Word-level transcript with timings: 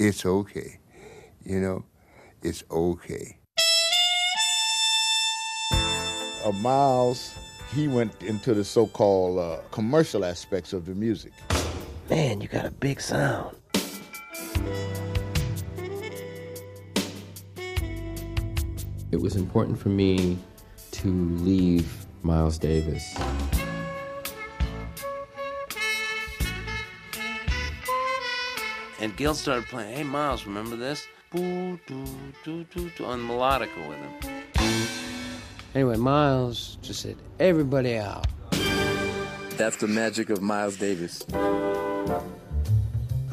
it's 0.00 0.24
okay. 0.24 0.78
You 1.44 1.60
know, 1.60 1.84
it's 2.42 2.64
okay. 2.70 3.36
uh, 6.44 6.52
Miles, 6.52 7.34
he 7.74 7.86
went 7.86 8.22
into 8.22 8.54
the 8.54 8.64
so-called 8.64 9.38
uh, 9.38 9.58
commercial 9.70 10.24
aspects 10.24 10.72
of 10.72 10.86
the 10.86 10.94
music. 10.94 11.32
Man, 12.08 12.40
you 12.40 12.48
got 12.48 12.64
a 12.64 12.70
big 12.70 13.00
sound. 13.00 13.56
It 19.12 19.20
was 19.20 19.36
important 19.36 19.78
for 19.78 19.90
me 19.90 20.38
to 20.92 21.08
leave 21.08 22.06
Miles 22.22 22.58
Davis. 22.58 23.14
And 29.00 29.16
Gil 29.16 29.32
started 29.34 29.64
playing, 29.64 29.96
hey 29.96 30.02
Miles, 30.02 30.44
remember 30.44 30.76
this? 30.76 31.06
Boo, 31.30 31.80
doo, 31.86 32.04
doo, 32.44 32.64
doo, 32.64 32.90
doo, 32.94 33.04
on 33.06 33.26
melodica 33.26 33.88
with 33.88 33.96
him. 33.96 34.12
Anyway, 35.74 35.96
Miles 35.96 36.76
just 36.82 37.00
said, 37.00 37.16
everybody 37.38 37.96
out. 37.96 38.26
That's 39.56 39.76
the 39.76 39.86
magic 39.88 40.28
of 40.28 40.42
Miles 40.42 40.76
Davis. 40.76 41.24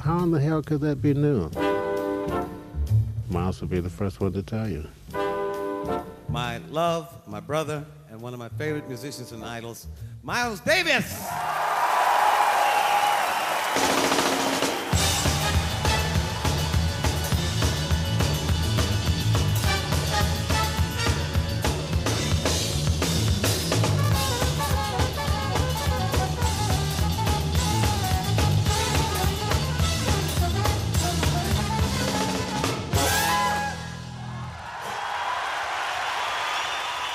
How 0.01 0.19
in 0.23 0.31
the 0.31 0.39
hell 0.39 0.61
could 0.61 0.79
that 0.81 1.01
be 1.01 1.13
new? 1.13 1.49
Miles 3.29 3.59
would 3.59 3.69
be 3.69 3.81
the 3.81 3.89
first 3.89 4.21
one 4.21 4.31
to 4.33 4.43
tell 4.43 4.69
you. 4.69 4.87
My 6.29 6.59
love, 6.69 7.13
my 7.27 7.41
brother, 7.41 7.85
and 8.09 8.21
one 8.21 8.31
of 8.31 8.39
my 8.39 8.49
favorite 8.49 8.87
musicians 8.87 9.33
and 9.33 9.43
idols, 9.43 9.87
Miles 10.23 10.61
Davis. 10.61 11.27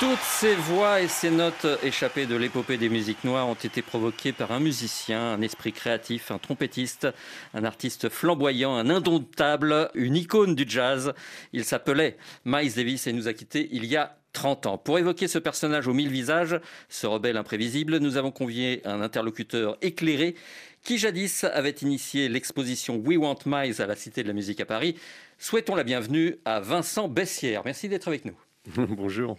Toutes 0.03 0.19
ces 0.19 0.57
voix 0.57 1.01
et 1.01 1.07
ces 1.07 1.31
notes 1.31 1.65
échappées 1.85 2.27
de 2.27 2.35
l'épopée 2.35 2.77
des 2.77 2.89
musiques 2.89 3.23
noires 3.23 3.47
ont 3.47 3.55
été 3.55 3.83
provoquées 3.83 4.33
par 4.33 4.51
un 4.51 4.59
musicien, 4.59 5.35
un 5.35 5.43
esprit 5.43 5.73
créatif, 5.73 6.33
un 6.33 6.39
trompettiste, 6.39 7.07
un 7.55 7.63
artiste 7.63 8.09
flamboyant, 8.09 8.75
un 8.75 8.91
indomptable, 8.91 9.91
une 9.95 10.17
icône 10.17 10.57
du 10.57 10.65
jazz. 10.67 11.15
Il 11.53 11.65
s'appelait 11.65 12.17
Miles 12.45 12.75
Davis 12.75 13.07
et 13.07 13.13
nous 13.13 13.29
a 13.29 13.33
quittés 13.33 13.69
il 13.71 13.85
y 13.85 13.97
a 13.97 14.17
30 14.33 14.67
ans. 14.67 14.77
Pour 14.77 14.99
évoquer 14.99 15.29
ce 15.29 15.39
personnage 15.39 15.87
aux 15.87 15.95
mille 15.95 16.11
visages, 16.11 16.59
ce 16.89 17.07
rebelle 17.07 17.37
imprévisible, 17.37 17.99
nous 17.99 18.17
avons 18.17 18.33
convié 18.33 18.83
un 18.85 19.03
interlocuteur 19.03 19.79
éclairé 19.83 20.35
qui 20.83 20.99
jadis 20.99 21.45
avait 21.45 21.77
initié 21.81 22.29
l'exposition 22.29 22.97
We 22.97 23.19
Want 23.19 23.39
Miles 23.47 23.81
à 23.81 23.87
la 23.87 23.95
Cité 23.95 24.25
de 24.25 24.29
la 24.29 24.35
Musique 24.35 24.61
à 24.61 24.67
Paris. 24.67 24.97
Souhaitons 25.39 25.77
la 25.77 25.85
bienvenue 25.85 26.39
à 26.45 26.59
Vincent 26.59 27.07
Bessière. 27.07 27.63
Merci 27.65 27.89
d'être 27.89 28.09
avec 28.09 28.25
nous. 28.25 28.35
Bonjour. 28.77 29.39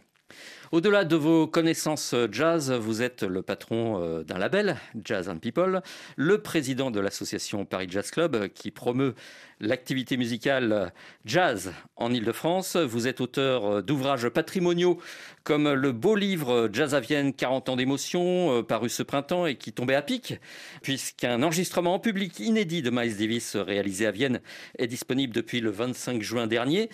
Au-delà 0.73 1.06
de 1.06 1.16
vos 1.16 1.45
connaissances 1.45 2.16
jazz, 2.31 2.72
vous 2.72 3.03
êtes 3.03 3.22
le 3.22 3.44
patron 3.44 4.01
euh, 4.01 4.23
d'un 4.23 4.39
label, 4.39 4.78
Jazz 5.06 5.29
and 5.29 5.38
People, 5.38 5.84
le 6.16 6.39
président 6.39 6.89
de 6.89 7.00
l'association 7.00 7.63
Paris 7.63 7.85
Jazz 7.88 8.09
Club 8.09 8.47
qui 8.47 8.72
promeut 8.72 9.13
l'activité 9.59 10.17
musicale 10.17 10.91
jazz 11.25 11.73
en 11.95 12.11
Ile-de-France. 12.11 12.75
Vous 12.75 13.07
êtes 13.07 13.22
auteur 13.22 13.66
euh, 13.67 13.81
d'ouvrages 13.84 14.28
patrimoniaux 14.29 15.00
comme 15.44 15.72
le 15.72 15.91
beau 15.91 16.16
livre 16.16 16.67
Jazz 16.73 16.95
à 16.95 17.00
Vienne 17.00 17.34
40 17.34 17.69
ans 17.69 17.75
d'émotion, 17.75 18.57
euh, 18.57 18.63
paru 18.63 18.90
ce 18.90 19.03
printemps 19.03 19.45
et 19.45 19.57
qui 19.57 19.73
tombait 19.73 19.94
à 19.94 20.01
pic, 20.01 20.40
puisqu'un 20.81 21.44
enregistrement 21.44 21.94
en 21.94 22.00
public 22.00 22.40
inédit 22.40 22.81
de 22.81 22.90
Miles 22.90 23.16
Davis 23.16 23.57
réalisé 23.57 24.07
à 24.07 24.11
Vienne 24.11 24.41
est 24.79 24.88
disponible 24.88 25.35
depuis 25.35 25.61
le 25.61 25.69
25 25.69 26.23
juin 26.23 26.47
dernier. 26.47 26.90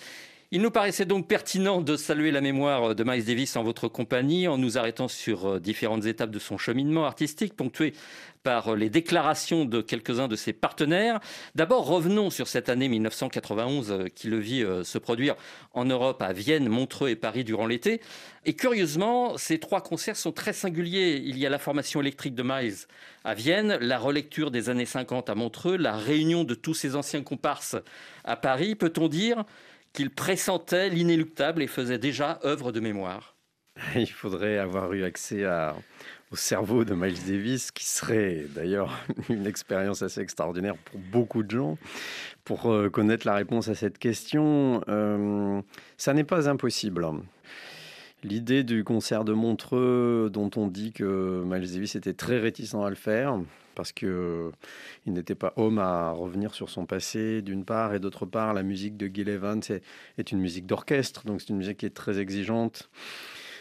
Il 0.52 0.62
nous 0.62 0.72
paraissait 0.72 1.04
donc 1.04 1.28
pertinent 1.28 1.80
de 1.80 1.94
saluer 1.94 2.32
la 2.32 2.40
mémoire 2.40 2.96
de 2.96 3.04
Miles 3.04 3.24
Davis 3.24 3.54
en 3.54 3.62
votre 3.62 3.86
compagnie 3.86 4.48
en 4.48 4.58
nous 4.58 4.78
arrêtant 4.78 5.06
sur 5.06 5.60
différentes 5.60 6.06
étapes 6.06 6.32
de 6.32 6.40
son 6.40 6.58
cheminement 6.58 7.06
artistique, 7.06 7.54
ponctué 7.54 7.94
par 8.42 8.74
les 8.74 8.90
déclarations 8.90 9.64
de 9.64 9.80
quelques-uns 9.80 10.26
de 10.26 10.34
ses 10.34 10.52
partenaires. 10.52 11.20
D'abord, 11.54 11.86
revenons 11.86 12.30
sur 12.30 12.48
cette 12.48 12.68
année 12.68 12.88
1991 12.88 14.06
qui 14.16 14.26
le 14.26 14.40
vit 14.40 14.66
se 14.82 14.98
produire 14.98 15.36
en 15.72 15.84
Europe, 15.84 16.20
à 16.20 16.32
Vienne, 16.32 16.68
Montreux 16.68 17.10
et 17.10 17.16
Paris 17.16 17.44
durant 17.44 17.66
l'été. 17.66 18.00
Et 18.44 18.54
curieusement, 18.54 19.36
ces 19.36 19.60
trois 19.60 19.82
concerts 19.82 20.16
sont 20.16 20.32
très 20.32 20.52
singuliers. 20.52 21.22
Il 21.24 21.38
y 21.38 21.46
a 21.46 21.50
la 21.50 21.60
formation 21.60 22.00
électrique 22.00 22.34
de 22.34 22.42
Miles 22.42 22.88
à 23.22 23.34
Vienne, 23.34 23.78
la 23.80 23.98
relecture 23.98 24.50
des 24.50 24.68
années 24.68 24.86
50 24.86 25.30
à 25.30 25.36
Montreux, 25.36 25.76
la 25.76 25.96
réunion 25.96 26.42
de 26.42 26.54
tous 26.56 26.74
ses 26.74 26.96
anciens 26.96 27.22
comparses 27.22 27.76
à 28.24 28.34
Paris. 28.34 28.74
Peut-on 28.74 29.06
dire 29.06 29.44
qu'il 29.92 30.10
pressentait 30.10 30.88
l'inéluctable 30.88 31.62
et 31.62 31.66
faisait 31.66 31.98
déjà 31.98 32.38
œuvre 32.44 32.72
de 32.72 32.80
mémoire. 32.80 33.36
Il 33.94 34.10
faudrait 34.10 34.58
avoir 34.58 34.92
eu 34.92 35.04
accès 35.04 35.44
au 36.30 36.36
cerveau 36.36 36.84
de 36.84 36.94
Miles 36.94 37.24
Davis, 37.26 37.70
qui 37.70 37.84
serait 37.84 38.44
d'ailleurs 38.48 38.96
une 39.28 39.46
expérience 39.46 40.02
assez 40.02 40.20
extraordinaire 40.20 40.76
pour 40.76 41.00
beaucoup 41.00 41.42
de 41.42 41.50
gens, 41.50 41.78
pour 42.44 42.70
euh, 42.70 42.88
connaître 42.88 43.26
la 43.26 43.34
réponse 43.34 43.68
à 43.68 43.74
cette 43.74 43.98
question. 43.98 44.82
Euh, 44.88 45.60
ça 45.96 46.14
n'est 46.14 46.24
pas 46.24 46.48
impossible. 46.48 47.06
L'idée 48.22 48.64
du 48.64 48.84
concert 48.84 49.24
de 49.24 49.32
Montreux, 49.32 50.30
dont 50.32 50.50
on 50.56 50.66
dit 50.66 50.92
que 50.92 51.42
Miles 51.46 51.96
était 51.96 52.12
très 52.12 52.38
réticent 52.38 52.74
à 52.74 52.90
le 52.90 52.94
faire, 52.94 53.38
parce 53.74 53.92
que 53.92 54.52
il 55.06 55.14
n'était 55.14 55.34
pas 55.34 55.54
homme 55.56 55.78
à 55.78 56.10
revenir 56.10 56.54
sur 56.54 56.68
son 56.68 56.84
passé 56.84 57.40
d'une 57.40 57.64
part 57.64 57.94
et 57.94 57.98
d'autre 57.98 58.26
part 58.26 58.52
la 58.52 58.62
musique 58.62 58.98
de 58.98 59.06
Gil 59.06 59.28
Evans 59.30 59.62
est, 59.70 59.82
est 60.18 60.32
une 60.32 60.38
musique 60.38 60.66
d'orchestre 60.66 61.24
donc 61.24 61.40
c'est 61.40 61.48
une 61.48 61.56
musique 61.56 61.78
qui 61.78 61.86
est 61.86 61.94
très 61.94 62.18
exigeante 62.18 62.90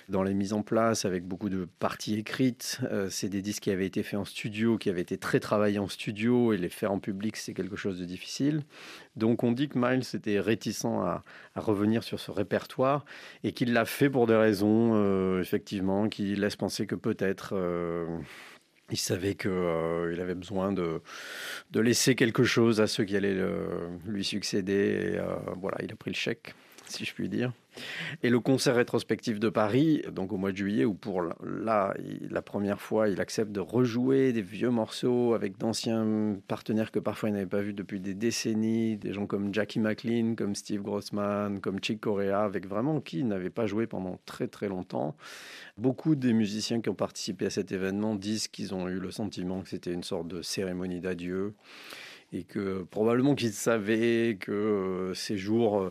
dans 0.10 0.24
les 0.24 0.34
mises 0.34 0.54
en 0.54 0.64
place 0.64 1.06
avec 1.06 1.24
beaucoup 1.26 1.50
de 1.50 1.68
parties 1.80 2.18
écrites. 2.18 2.80
Euh, 2.92 3.10
c'est 3.10 3.30
des 3.30 3.42
disques 3.42 3.64
qui 3.64 3.72
avaient 3.72 3.86
été 3.86 4.04
faits 4.04 4.20
en 4.20 4.26
studio, 4.26 4.78
qui 4.78 4.90
avaient 4.90 5.02
été 5.02 5.18
très 5.18 5.40
travaillés 5.40 5.80
en 5.80 5.88
studio 5.88 6.54
et 6.54 6.58
les 6.58 6.70
faire 6.70 6.92
en 6.92 7.00
public, 7.00 7.38
c'est 7.38 7.54
quelque 7.54 7.76
chose 7.76 8.00
de 8.00 8.06
difficile. 8.06 8.64
Donc 9.16 9.44
on 9.44 9.52
dit 9.52 9.70
que 9.70 9.78
Miles 9.78 10.04
était 10.14 10.40
réticent 10.40 10.86
à, 10.86 11.24
revenir 11.56 12.04
sur 12.04 12.20
ce 12.20 12.32
répertoire 12.32 13.06
et 13.44 13.52
qu'il 13.52 13.74
l'a 13.74 13.86
fait 13.86 14.10
pour 14.10 14.28
des 14.28 14.36
raisons, 14.36 14.92
euh, 14.96 15.42
effectivement, 15.42 16.10
qui 16.10 16.36
laissent 16.36 16.56
penser 16.56 16.88
que 16.88 16.96
peut-être... 16.96 17.52
Euh, 17.54 18.06
il 18.92 18.98
savait 18.98 19.36
qu'il 19.36 19.52
euh, 19.52 20.20
avait 20.20 20.34
besoin 20.34 20.72
de, 20.72 21.02
laisser 21.76 22.16
quelque 22.16 22.44
chose 22.44 22.82
à 22.82 22.88
ceux 22.88 23.04
qui 23.04 23.16
allaient 23.16 23.38
lui 24.08 24.24
succéder. 24.24 24.74
Et, 24.74 25.20
voilà, 25.58 25.78
il 25.84 25.92
a 25.92 25.96
pris 25.96 26.10
le 26.10 26.16
chèque, 26.16 26.56
si 27.00 27.06
je 27.06 27.14
puis 27.14 27.30
dire. 27.30 27.54
Et 28.24 28.30
le 28.30 28.40
concert 28.40 28.76
rétrospectif 28.76 29.40
de 29.40 29.50
Paris, 29.50 30.02
donc 30.12 30.34
au 30.34 30.38
mois 30.38 30.52
de 30.52 30.58
juillet, 30.58 30.86
où 30.86 30.94
pour 30.94 31.22
là, 31.22 31.94
la 32.30 32.42
première 32.42 32.82
fois, 32.82 33.10
il 33.10 33.22
accepte 33.22 33.52
de 33.52 33.60
rejouer 33.60 34.34
des 34.34 34.42
vieux 34.42 34.72
morceaux 34.72 35.34
avec 35.34 35.58
d'anciens 35.58 36.38
partenaires 36.48 36.92
que 36.92 37.00
parfois 37.00 37.30
il 37.30 37.34
n'avait 37.34 37.46
pas 37.46 37.62
vus 37.62 37.74
depuis 37.74 38.00
des 38.00 38.16
décennies, 38.16 38.98
des 38.98 39.14
gens 39.14 39.28
comme 39.28 39.54
Jackie 39.54 39.80
McLean, 39.80 40.36
comme 40.36 40.56
Steve 40.56 40.82
Grossman, 40.82 41.60
comme 41.60 41.82
Chick 41.82 42.02
Corea, 42.02 42.44
avec 42.44 42.68
vraiment 42.68 43.00
qui 43.02 43.24
n'avait 43.24 43.52
pas 43.52 43.68
joué 43.68 43.88
pendant 43.88 44.20
très 44.26 44.48
très 44.48 44.68
longtemps. 44.68 45.16
Beaucoup 45.78 46.16
des 46.16 46.34
musiciens 46.34 46.82
qui 46.82 46.90
ont 46.90 46.96
participé 46.96 47.46
à 47.46 47.50
cet 47.50 47.72
événement 47.72 48.16
disent 48.16 48.48
qu'ils 48.48 48.74
ont 48.74 48.90
eu 48.90 49.00
le 49.00 49.12
sentiment 49.12 49.62
que 49.62 49.70
c'était 49.70 49.94
une 49.94 50.04
sorte 50.04 50.28
de 50.28 50.42
cérémonie 50.42 51.00
d'adieu 51.00 51.54
et 52.32 52.44
que 52.44 52.84
probablement 52.84 53.36
qu'ils 53.36 53.54
savaient 53.54 54.38
que 54.40 54.52
euh, 54.52 55.14
ces 55.14 55.38
jours 55.38 55.90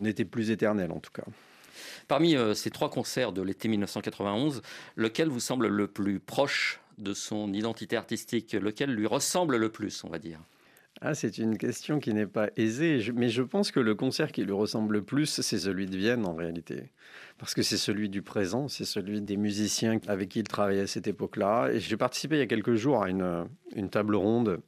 n'étaient 0.00 0.24
plus 0.24 0.50
éternels 0.50 0.92
en 0.92 1.00
tout 1.00 1.12
cas. 1.12 1.24
Parmi 2.08 2.36
euh, 2.36 2.54
ces 2.54 2.70
trois 2.70 2.90
concerts 2.90 3.32
de 3.32 3.42
l'été 3.42 3.68
1991, 3.68 4.62
lequel 4.96 5.28
vous 5.28 5.40
semble 5.40 5.66
le 5.66 5.86
plus 5.86 6.20
proche 6.20 6.80
de 6.98 7.12
son 7.12 7.52
identité 7.52 7.96
artistique, 7.96 8.52
lequel 8.52 8.90
lui 8.90 9.06
ressemble 9.06 9.56
le 9.56 9.68
plus, 9.68 10.04
on 10.04 10.08
va 10.08 10.18
dire? 10.18 10.40
Ah, 11.02 11.14
c'est 11.14 11.36
une 11.36 11.58
question 11.58 12.00
qui 12.00 12.14
n'est 12.14 12.26
pas 12.26 12.48
aisée, 12.56 13.04
mais 13.14 13.28
je 13.28 13.42
pense 13.42 13.70
que 13.70 13.80
le 13.80 13.94
concert 13.94 14.32
qui 14.32 14.44
lui 14.44 14.52
ressemble 14.52 14.94
le 14.94 15.02
plus, 15.02 15.26
c'est 15.26 15.58
celui 15.58 15.86
de 15.86 15.96
Vienne 15.96 16.26
en 16.26 16.34
réalité 16.34 16.84
parce 17.38 17.54
que 17.54 17.60
c'est 17.60 17.76
celui 17.76 18.08
du 18.08 18.22
présent, 18.22 18.66
c'est 18.66 18.86
celui 18.86 19.20
des 19.20 19.36
musiciens 19.36 19.98
avec 20.06 20.30
qui 20.30 20.38
il 20.38 20.48
travaillait 20.48 20.82
à 20.82 20.86
cette 20.86 21.06
époque-là. 21.06 21.68
Et 21.70 21.80
j'ai 21.80 21.98
participé 21.98 22.36
il 22.36 22.38
y 22.38 22.42
a 22.42 22.46
quelques 22.46 22.76
jours 22.76 23.02
à 23.02 23.10
une, 23.10 23.46
table 23.90 24.16
ronde 24.16 24.60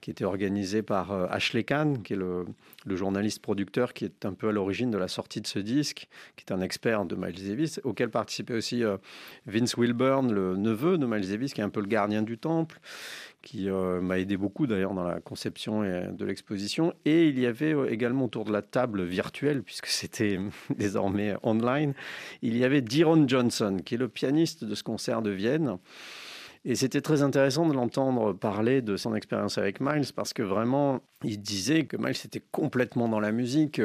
qui 0.00 0.12
était 0.12 0.24
organisée 0.24 0.82
par 0.82 1.10
euh, 1.10 1.26
Ashley 1.30 1.64
Kahn, 1.64 2.00
qui 2.02 2.12
est 2.12 2.16
le, 2.16 2.46
journaliste 2.86 3.40
producteur 3.42 3.92
qui 3.92 4.04
est 4.04 4.24
un 4.24 4.34
peu 4.34 4.48
à 4.48 4.52
l'origine 4.52 4.90
de 4.90 4.98
la 4.98 5.08
sortie 5.08 5.40
de 5.40 5.46
ce 5.48 5.58
disque, 5.58 6.08
qui 6.36 6.44
est 6.48 6.52
un 6.52 6.60
expert 6.60 7.04
de 7.06 7.16
Miles 7.16 7.48
Davis, 7.48 7.80
auquel 7.82 8.10
participait 8.10 8.54
aussi 8.54 8.84
euh, 8.84 8.98
Vince 9.46 9.76
Wilburn, 9.76 10.32
le 10.32 10.56
neveu 10.56 10.98
de 10.98 11.06
Miles 11.06 11.28
Davis, 11.28 11.54
qui 11.54 11.60
est 11.60 11.64
un 11.64 11.70
peu 11.70 11.80
le 11.80 11.86
gardien 11.86 12.22
du 12.22 12.38
temple, 12.38 12.78
qui 13.42 13.68
euh, 13.68 14.00
m'a 14.00 14.20
aidé 14.20 14.36
beaucoup 14.36 14.68
d'ailleurs 14.68 14.94
dans 14.94 15.02
la 15.02 15.18
conception 15.20 15.82
de 15.82 16.24
l'exposition. 16.24 16.94
Et 17.04 17.26
il 17.26 17.40
y 17.40 17.46
avait 17.46 17.74
également 17.88 18.26
autour 18.26 18.44
de 18.44 18.52
la 18.52 18.62
table 18.62 19.02
virtuelle, 19.02 19.62
puisque 19.64 19.88
c'était 19.88 20.38
désormais 20.76 21.34
online, 21.42 21.94
il 22.42 22.56
y 22.56 22.64
avait 22.64 22.82
Diron 22.82 23.26
Johnson, 23.26 23.78
qui 23.84 23.94
est 23.94 23.98
le 23.98 24.08
pianiste 24.08 24.64
de 24.64 24.74
ce 24.74 24.82
concert 24.82 25.22
de 25.22 25.30
Vienne. 25.30 25.78
Et 26.64 26.76
c'était 26.76 27.00
très 27.00 27.22
intéressant 27.22 27.66
de 27.66 27.74
l'entendre 27.74 28.32
parler 28.32 28.82
de 28.82 28.96
son 28.96 29.16
expérience 29.16 29.58
avec 29.58 29.80
Miles 29.80 30.12
parce 30.14 30.32
que 30.32 30.44
vraiment, 30.44 31.00
il 31.24 31.40
disait 31.40 31.86
que 31.86 31.96
Miles 31.96 32.10
était 32.24 32.42
complètement 32.52 33.08
dans 33.08 33.18
la 33.18 33.32
musique. 33.32 33.80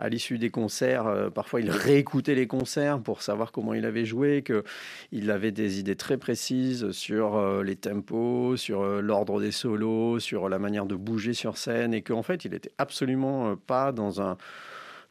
À 0.00 0.08
l'issue 0.08 0.36
des 0.36 0.50
concerts, 0.50 1.06
euh, 1.06 1.30
parfois 1.30 1.60
il 1.60 1.70
réécoutait 1.70 2.34
les 2.34 2.48
concerts 2.48 3.00
pour 3.00 3.22
savoir 3.22 3.52
comment 3.52 3.72
il 3.72 3.84
avait 3.84 4.04
joué, 4.04 4.42
qu'il 4.42 5.30
avait 5.30 5.52
des 5.52 5.78
idées 5.78 5.94
très 5.94 6.16
précises 6.16 6.90
sur 6.90 7.36
euh, 7.36 7.62
les 7.62 7.76
tempos, 7.76 8.56
sur 8.56 8.82
euh, 8.82 9.00
l'ordre 9.00 9.40
des 9.40 9.52
solos, 9.52 10.18
sur 10.18 10.48
la 10.48 10.58
manière 10.58 10.86
de 10.86 10.96
bouger 10.96 11.34
sur 11.34 11.56
scène 11.56 11.94
et 11.94 12.02
qu'en 12.02 12.24
fait, 12.24 12.44
il 12.44 12.50
n'était 12.50 12.72
absolument 12.78 13.54
pas 13.54 13.92
dans 13.92 14.20
un 14.20 14.36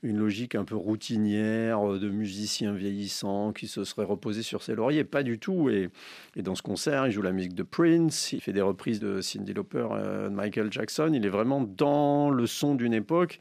une 0.07 0.18
logique 0.18 0.56
un 0.56 0.63
peu 0.63 0.75
routinière 0.75 1.88
euh, 1.88 2.00
de 2.00 2.09
musicien 2.09 2.74
vieillissant 2.74 3.51
qui 3.51 3.68
se 3.68 3.83
serait 3.83 4.06
reposé 4.06 4.42
sur 4.42 4.63
ses 4.63 4.75
lauriers. 4.75 5.04
Pas 5.04 5.24
du 5.24 5.38
tout. 5.38 5.69
Et, 5.69 5.89
dans 6.38 6.56
ce 6.56 6.62
concert, 6.62 7.07
il 7.07 7.12
joue 7.12 7.21
la 7.21 7.31
musique 7.31 7.54
de 7.54 7.63
Prince, 7.63 8.31
il 8.33 8.42
fait 8.42 8.54
des 8.54 8.62
reprises 8.62 9.00
de 9.00 9.21
Cindy 9.21 9.54
Lauper, 9.54 9.88
euh, 9.92 10.30
Michael 10.30 10.71
Jackson. 10.71 11.12
Il 11.13 11.25
est 11.25 11.30
vraiment 11.30 11.62
dans 11.62 12.30
le 12.30 12.48
son 12.48 12.75
d'une 12.75 12.94
époque 12.94 13.39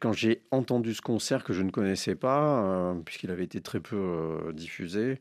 quand 0.00 0.12
j'ai 0.12 0.42
entendu 0.50 0.94
ce 0.94 1.00
concert 1.00 1.44
que 1.44 1.52
je 1.52 1.62
ne 1.62 1.70
connaissais 1.70 2.16
pas, 2.16 2.64
euh, 2.64 2.94
puisqu'il 3.04 3.30
avait 3.30 3.44
été 3.44 3.60
très 3.60 3.78
peu 3.78 4.52
diffusé, 4.52 5.20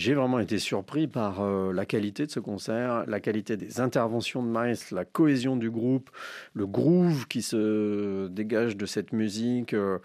j'ai 0.00 0.14
vraiment 0.14 0.38
été 0.38 0.58
surpris 0.58 1.06
par 1.06 1.42
euh, 1.42 1.74
la 1.74 1.84
qualité 1.84 2.24
de 2.24 2.30
ce 2.30 2.40
concert, 2.40 3.04
la 3.06 3.20
qualité 3.20 3.58
des 3.58 3.80
interventions 3.80 4.42
de 4.42 4.48
Miles, 4.48 4.78
la 4.92 5.04
cohésion 5.04 5.56
du 5.56 5.70
groupe, 5.70 6.08
le 6.54 6.66
groove 6.66 7.28
qui 7.28 7.42
se 7.42 8.26
dégage 8.28 8.78
de 8.78 8.86
cette 8.86 9.12
musique. 9.12 9.74
Euh. 9.74 9.98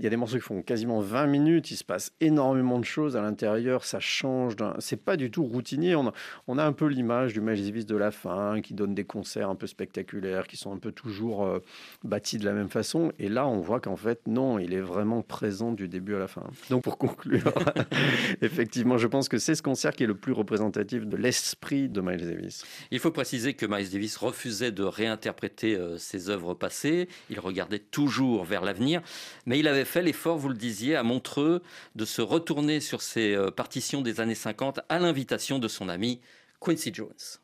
Il 0.00 0.04
y 0.04 0.08
a 0.08 0.10
des 0.10 0.16
morceaux 0.16 0.36
qui 0.36 0.42
font 0.42 0.62
quasiment 0.62 1.00
20 1.00 1.26
minutes, 1.28 1.70
il 1.70 1.76
se 1.76 1.84
passe 1.84 2.12
énormément 2.20 2.80
de 2.80 2.84
choses 2.84 3.16
à 3.16 3.22
l'intérieur, 3.22 3.84
ça 3.84 4.00
change. 4.00 4.56
C'est 4.80 5.04
pas 5.04 5.16
du 5.16 5.30
tout 5.30 5.44
routinier. 5.44 5.94
On 5.94 6.58
a, 6.58 6.64
un 6.64 6.72
peu 6.72 6.86
l'image 6.86 7.32
du 7.32 7.40
Davis 7.40 7.86
de 7.86 7.96
la 7.96 8.10
fin 8.10 8.60
qui 8.60 8.74
donne 8.74 8.96
des 8.96 9.04
concerts 9.04 9.48
un 9.48 9.54
peu 9.54 9.68
spectaculaires, 9.68 10.48
qui 10.48 10.56
sont 10.56 10.72
un 10.72 10.78
peu 10.78 10.90
toujours 10.90 11.44
euh, 11.44 11.60
bâtis 12.02 12.38
de 12.38 12.44
la 12.44 12.52
même 12.52 12.68
façon. 12.68 13.12
Et 13.20 13.28
là, 13.28 13.46
on 13.46 13.60
voit 13.60 13.78
qu'en 13.78 13.94
fait, 13.94 14.26
non, 14.26 14.58
il 14.58 14.72
est 14.72 14.80
vraiment 14.80 15.22
présent 15.22 15.70
du 15.70 15.86
début 15.86 16.16
à 16.16 16.18
la 16.18 16.26
fin. 16.26 16.42
Donc 16.68 16.82
pour 16.82 16.98
conclure, 16.98 17.52
effectivement, 18.42 18.98
je 18.98 19.06
pense 19.06 19.28
que 19.28 19.35
c'est 19.38 19.54
ce 19.54 19.62
concert 19.62 19.92
qui 19.92 20.04
est 20.04 20.06
le 20.06 20.16
plus 20.16 20.32
représentatif 20.32 21.06
de 21.06 21.16
l'esprit 21.16 21.88
de 21.88 22.00
Miles 22.00 22.26
Davis. 22.26 22.64
Il 22.90 22.98
faut 22.98 23.10
préciser 23.10 23.54
que 23.54 23.66
Miles 23.66 23.90
Davis 23.90 24.16
refusait 24.16 24.72
de 24.72 24.84
réinterpréter 24.84 25.76
euh, 25.76 25.98
ses 25.98 26.30
œuvres 26.30 26.54
passées. 26.54 27.08
Il 27.30 27.40
regardait 27.40 27.78
toujours 27.78 28.44
vers 28.44 28.62
l'avenir. 28.62 29.02
Mais 29.46 29.58
il 29.58 29.68
avait 29.68 29.84
fait 29.84 30.02
l'effort, 30.02 30.38
vous 30.38 30.48
le 30.48 30.54
disiez, 30.54 30.96
à 30.96 31.02
Montreux, 31.02 31.62
de 31.94 32.04
se 32.04 32.22
retourner 32.22 32.80
sur 32.80 33.02
ses 33.02 33.34
euh, 33.34 33.50
partitions 33.50 34.02
des 34.02 34.20
années 34.20 34.34
50 34.34 34.80
à 34.88 34.98
l'invitation 34.98 35.58
de 35.58 35.68
son 35.68 35.88
ami 35.88 36.20
Quincy 36.60 36.92
Jones. 36.92 37.38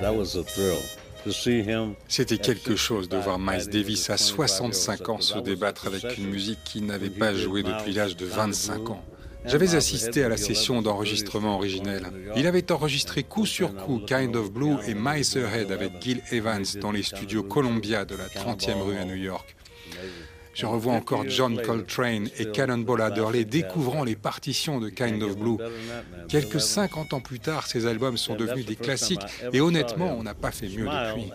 That 0.00 0.14
was 0.14 0.36
a 0.36 0.44
thrill. 0.44 1.07
C'était 2.08 2.38
quelque 2.38 2.76
chose 2.76 3.08
de 3.08 3.16
voir 3.16 3.38
Miles 3.38 3.68
Davis 3.68 4.10
à 4.10 4.16
65 4.16 5.08
ans 5.08 5.20
se 5.20 5.38
débattre 5.38 5.86
avec 5.86 6.18
une 6.18 6.28
musique 6.28 6.62
qu'il 6.64 6.86
n'avait 6.86 7.10
pas 7.10 7.34
jouée 7.34 7.62
depuis 7.62 7.92
l'âge 7.92 8.16
de 8.16 8.26
25 8.26 8.90
ans. 8.90 9.04
J'avais 9.44 9.74
assisté 9.74 10.24
à 10.24 10.28
la 10.28 10.36
session 10.36 10.82
d'enregistrement 10.82 11.54
originelle. 11.54 12.06
Il 12.36 12.46
avait 12.46 12.70
enregistré 12.72 13.22
coup 13.22 13.46
sur 13.46 13.74
coup 13.74 14.00
Kind 14.00 14.36
of 14.36 14.52
Blue 14.52 14.76
et 14.86 14.94
Mice 14.94 15.36
Head 15.36 15.70
avec 15.70 16.02
Gil 16.02 16.22
Evans 16.30 16.64
dans 16.80 16.92
les 16.92 17.02
studios 17.02 17.42
Columbia 17.42 18.04
de 18.04 18.16
la 18.16 18.26
30e 18.26 18.80
rue 18.82 18.98
à 18.98 19.04
New 19.04 19.14
York. 19.14 19.56
Je 20.58 20.66
revois 20.66 20.94
encore 20.94 21.22
John 21.28 21.62
Coltrane 21.62 22.28
et 22.36 22.46
Cannonball 22.50 23.00
Adderley 23.00 23.44
découvrant 23.44 24.02
les 24.02 24.16
partitions 24.16 24.80
de 24.80 24.88
Kind 24.88 25.22
of 25.22 25.36
Blue. 25.36 25.56
Quelques 26.28 26.60
50 26.60 27.12
ans 27.12 27.20
plus 27.20 27.38
tard, 27.38 27.68
ces 27.68 27.86
albums 27.86 28.16
sont 28.16 28.34
devenus 28.34 28.66
des 28.66 28.74
classiques 28.74 29.20
et 29.52 29.60
honnêtement, 29.60 30.16
on 30.18 30.24
n'a 30.24 30.34
pas 30.34 30.50
fait 30.50 30.66
mieux 30.66 30.86
depuis. 30.86 31.30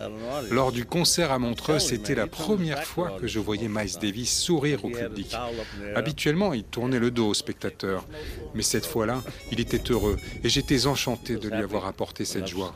Lors 0.50 0.72
du 0.72 0.84
concert 0.84 1.32
à 1.32 1.38
Montreux, 1.38 1.78
c'était 1.78 2.14
la 2.14 2.26
première 2.26 2.84
fois 2.84 3.16
que 3.18 3.26
je 3.26 3.38
voyais 3.38 3.68
Miles 3.68 3.98
Davis 3.98 4.38
sourire 4.38 4.84
au 4.84 4.90
public. 4.90 5.34
Habituellement, 5.96 6.52
il 6.52 6.64
tournait 6.64 6.98
le 6.98 7.10
dos 7.10 7.28
aux 7.28 7.34
spectateurs, 7.34 8.04
mais 8.54 8.62
cette 8.62 8.84
fois-là, 8.84 9.22
il 9.50 9.58
était 9.58 9.90
heureux 9.90 10.18
et 10.42 10.50
j'étais 10.50 10.86
enchanté 10.86 11.36
de 11.36 11.48
lui 11.48 11.62
avoir 11.62 11.86
apporté 11.86 12.26
cette 12.26 12.46
joie. 12.46 12.74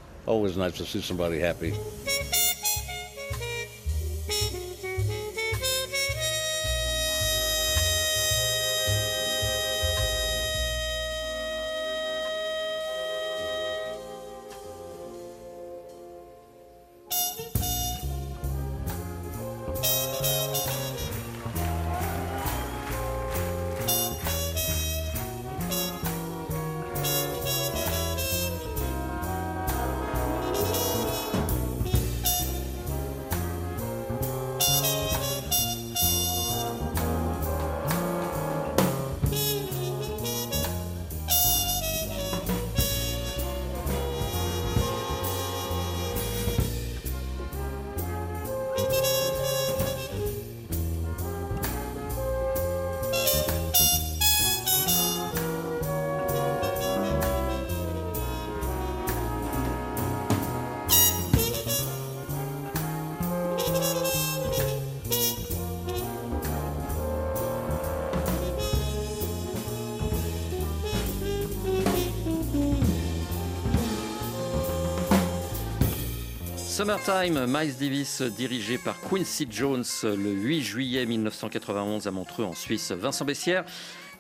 Summertime, 76.79 77.47
Miles 77.49 77.77
Davis 77.77 78.23
dirigé 78.23 78.79
par 78.79 78.95
Quincy 79.01 79.49
Jones 79.51 79.83
le 80.05 80.31
8 80.31 80.63
juillet 80.63 81.07
1991 81.07 82.07
à 82.07 82.13
Montreux 82.13 82.45
en 82.45 82.55
Suisse. 82.55 82.93
Vincent 82.93 83.25
Bessière, 83.25 83.65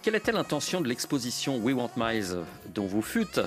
quelle 0.02 0.16
était 0.16 0.32
l'intention 0.32 0.80
de 0.80 0.88
l'exposition 0.88 1.58
We 1.58 1.76
Want 1.76 1.92
Miles 1.96 2.38
dont 2.74 2.86
vous 2.86 3.00
fûtes 3.00 3.40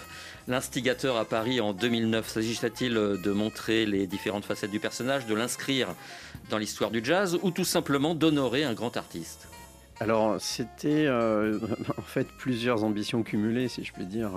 l'instigateur 0.47 1.17
à 1.17 1.25
Paris 1.25 1.59
en 1.59 1.73
2009 1.73 2.25
S'agissait-il 2.25 2.93
de 2.93 3.31
montrer 3.31 3.85
les 3.85 4.07
différentes 4.07 4.45
facettes 4.45 4.71
du 4.71 4.79
personnage, 4.79 5.25
de 5.25 5.35
l'inscrire 5.35 5.89
dans 6.49 6.57
l'histoire 6.57 6.89
du 6.89 7.03
jazz 7.03 7.37
ou 7.41 7.51
tout 7.51 7.65
simplement 7.65 8.15
d'honorer 8.15 8.63
un 8.63 8.73
grand 8.73 8.95
artiste? 8.95 9.49
Alors 9.99 10.39
c'était 10.39 11.05
euh, 11.07 11.59
en 11.97 12.01
fait 12.01 12.27
plusieurs 12.37 12.85
ambitions 12.85 13.23
cumulées 13.23 13.67
si 13.67 13.83
je 13.83 13.91
puis 13.91 14.05
dire. 14.05 14.31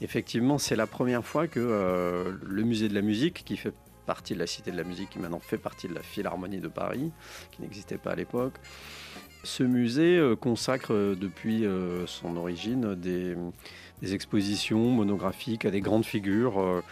Effectivement, 0.00 0.58
c'est 0.58 0.76
la 0.76 0.86
première 0.86 1.24
fois 1.24 1.46
que 1.46 1.60
euh, 1.60 2.32
le 2.44 2.62
musée 2.62 2.88
de 2.88 2.94
la 2.94 3.02
musique, 3.02 3.44
qui 3.44 3.56
fait 3.56 3.72
partie 4.06 4.34
de 4.34 4.38
la 4.38 4.46
Cité 4.46 4.70
de 4.70 4.76
la 4.76 4.84
musique, 4.84 5.10
qui 5.10 5.18
maintenant 5.18 5.38
fait 5.38 5.58
partie 5.58 5.88
de 5.88 5.94
la 5.94 6.02
Philharmonie 6.02 6.58
de 6.58 6.68
Paris, 6.68 7.12
qui 7.52 7.62
n'existait 7.62 7.96
pas 7.96 8.12
à 8.12 8.16
l'époque, 8.16 8.54
ce 9.44 9.62
musée 9.62 10.18
euh, 10.18 10.36
consacre 10.36 10.92
euh, 10.92 11.14
depuis 11.14 11.64
son 12.06 12.36
origine 12.36 12.94
des, 12.94 13.36
expositions 14.02 14.90
monographiques 14.90 15.64
à 15.64 15.70
des 15.70 15.80
grandes 15.80 16.04
figures 16.04 16.82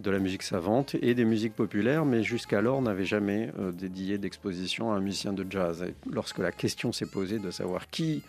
de 0.00 0.10
la 0.10 0.18
musique 0.18 0.42
savante 0.42 0.96
et 1.00 1.14
des 1.14 1.24
musiques 1.24 1.54
populaires, 1.54 2.04
mais 2.04 2.24
jusqu'alors 2.24 2.82
n'avait 2.82 3.04
jamais 3.04 3.52
dédié 3.74 4.18
d'exposition 4.18 4.90
à 4.90 4.96
un 4.96 5.00
musicien 5.00 5.32
de 5.32 5.46
jazz. 5.48 5.84
Lorsque 6.10 6.38
la 6.38 6.50
question 6.50 6.90
s'est 6.90 7.06
posée 7.06 7.38
de 7.38 7.52
savoir 7.52 7.88
qui 7.90 8.24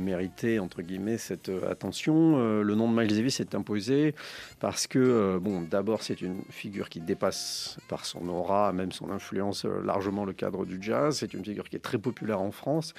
méritait 0.00 0.58
entre 0.58 0.82
guillemets 0.82 1.18
cette 1.18 1.48
euh, 1.48 1.70
attention, 1.70 2.38
euh, 2.38 2.62
le 2.62 2.74
nom 2.74 2.90
de 2.90 2.98
Miles 2.98 3.14
Davis 3.14 3.36
s'est 3.36 3.54
imposé 3.54 4.14
parce 4.58 4.86
que 4.86 5.38
bon, 5.40 5.62
d'abord 5.62 6.02
c'est 6.02 6.20
une 6.20 6.42
figure 6.50 6.88
qui 6.88 7.00
dépasse 7.00 7.78
par 7.88 8.04
son 8.04 8.28
aura, 8.28 8.72
même 8.72 8.92
son 8.92 9.10
influence 9.10 9.64
largement 9.64 10.24
le 10.24 10.32
cadre 10.32 10.64
du 10.64 10.78
jazz. 10.80 11.18
C'est 11.18 11.34
une 11.34 11.44
figure 11.44 11.68
qui 11.68 11.76
est 11.76 11.80
très 11.80 11.98
populaire 11.98 12.40
en 12.40 12.50
France 12.50 12.94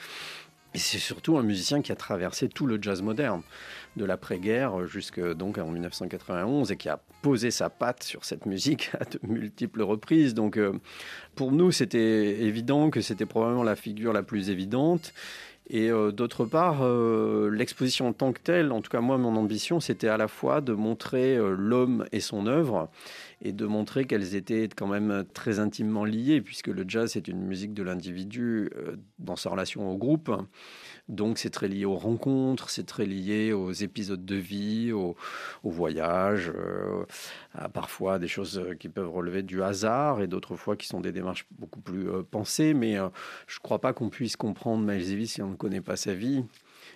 et 0.74 0.77
c'est 0.77 1.00
surtout 1.00 1.38
un 1.38 1.43
musicien 1.43 1.81
qui 1.81 1.91
a 1.91 1.96
traversé 1.96 2.48
tout 2.48 2.65
le 2.65 2.81
jazz 2.81 3.01
moderne, 3.01 3.41
de 3.98 4.05
l'après-guerre 4.05 4.88
jusque 4.88 5.20
donc 5.34 5.58
en 5.58 5.70
1991, 5.70 6.72
et 6.72 6.77
qui 6.77 6.88
a 6.88 7.01
posé 7.22 7.51
sa 7.51 7.70
patte 7.70 8.03
sur 8.03 8.24
cette 8.24 8.46
musique 8.46 8.91
à 9.00 9.03
de 9.03 9.20
multiples 9.27 9.81
reprises. 9.81 10.34
Donc 10.34 10.55
euh, 10.55 10.72
pour 11.36 11.51
nous, 11.51 11.72
c'était 11.72 12.41
évident 12.41 12.89
que 12.89 13.01
c'était 13.01 13.25
probablement 13.25 13.63
la 13.63 13.75
figure 13.75 14.13
la 14.13 14.24
plus 14.24 14.50
évidente. 14.50 15.13
Et 15.74 15.90
euh, 15.90 16.12
d'autre 16.12 16.44
part, 16.44 16.82
euh, 16.82 17.50
l'exposition 17.50 18.10
en 18.10 18.13
tant 18.13 18.34
que 18.34 18.42
telle, 18.42 18.74
en 18.74 18.82
tout 18.82 18.90
cas 18.90 19.00
moi, 19.00 19.18
mon 19.18 19.38
ambition, 19.38 19.80
c'était 19.80 20.10
à 20.10 20.18
la 20.18 20.28
fois 20.28 20.60
de 20.60 20.74
montrer 20.74 21.38
l'homme 21.38 22.06
et 22.12 22.20
son 22.20 22.46
œuvre, 22.46 22.90
et 23.42 23.54
de 23.54 23.66
montrer 23.66 24.06
qu'elles 24.06 24.36
étaient 24.36 24.70
quand 24.75 24.88
même 24.88 25.24
très 25.34 25.60
intimement 25.60 26.06
liées, 26.06 26.42
puisque 26.42 26.68
le 26.68 26.86
jazz 26.88 27.16
est 27.18 27.28
une 27.28 27.42
musique 27.42 27.74
de 27.74 27.84
l'individu 27.84 28.70
euh, 28.75 28.98
dans 29.18 29.36
sa 29.36 29.50
relation 29.50 29.90
au 29.90 29.98
groupe. 29.98 30.32
Donc 31.12 31.38
c'est 31.38 31.50
très 31.50 31.68
lié 31.68 31.84
aux 31.84 31.98
rencontres, 31.98 32.70
c'est 32.70 32.86
très 32.86 33.06
lié 33.06 33.51
aux 33.51 33.72
épisodes 33.72 34.25
de 34.25 34.36
vie, 34.36 34.94
aux, 34.94 35.15
voyages, 35.63 36.51
euh, 36.56 37.03
à 37.53 37.68
parfois 37.68 38.18
des 38.18 38.30
choses 38.30 38.63
qui 38.80 38.88
peuvent 38.88 39.12
relever 39.12 39.44
du 39.44 39.62
hasard 39.62 40.22
et 40.22 40.27
d'autres 40.27 40.56
fois 40.56 40.77
qui 40.77 40.88
sont 40.88 41.01
des 41.01 41.12
démarches 41.12 41.46
beaucoup 41.60 41.82
plus 41.82 42.10
euh, 42.10 42.24
pensées. 42.24 42.74
Mais 42.74 42.96
je 42.96 43.58
ne 43.58 43.62
crois 43.62 43.80
pas 43.80 43.91
qu'on 43.91 44.10
puisse 44.10 44.38
comprendre 44.38 44.84
Miles 44.86 45.06
Davis 45.06 45.34
si 45.34 45.41
on 45.41 45.50
ne 45.50 45.56
connaît 45.56 45.82
pas 45.82 45.98
sa 45.98 46.13
vie. 46.13 46.46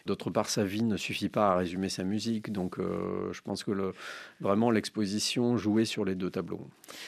D'autre 0.05 0.29
part, 0.29 0.49
sa 0.49 0.63
vie 0.63 0.83
ne 0.83 0.97
suffit 0.97 1.29
pas 1.29 1.51
à 1.51 1.55
résumer 1.57 1.89
sa 1.89 2.03
musique. 2.03 2.51
Donc, 2.51 2.79
euh, 2.79 3.33
je 3.33 3.41
pense 3.41 3.63
que 3.63 3.93
vraiment 4.39 4.71
l'exposition 4.71 5.57
jouait 5.57 5.85
sur 5.85 6.05
les 6.05 6.15
deux 6.15 6.29
tableaux. 6.29 6.67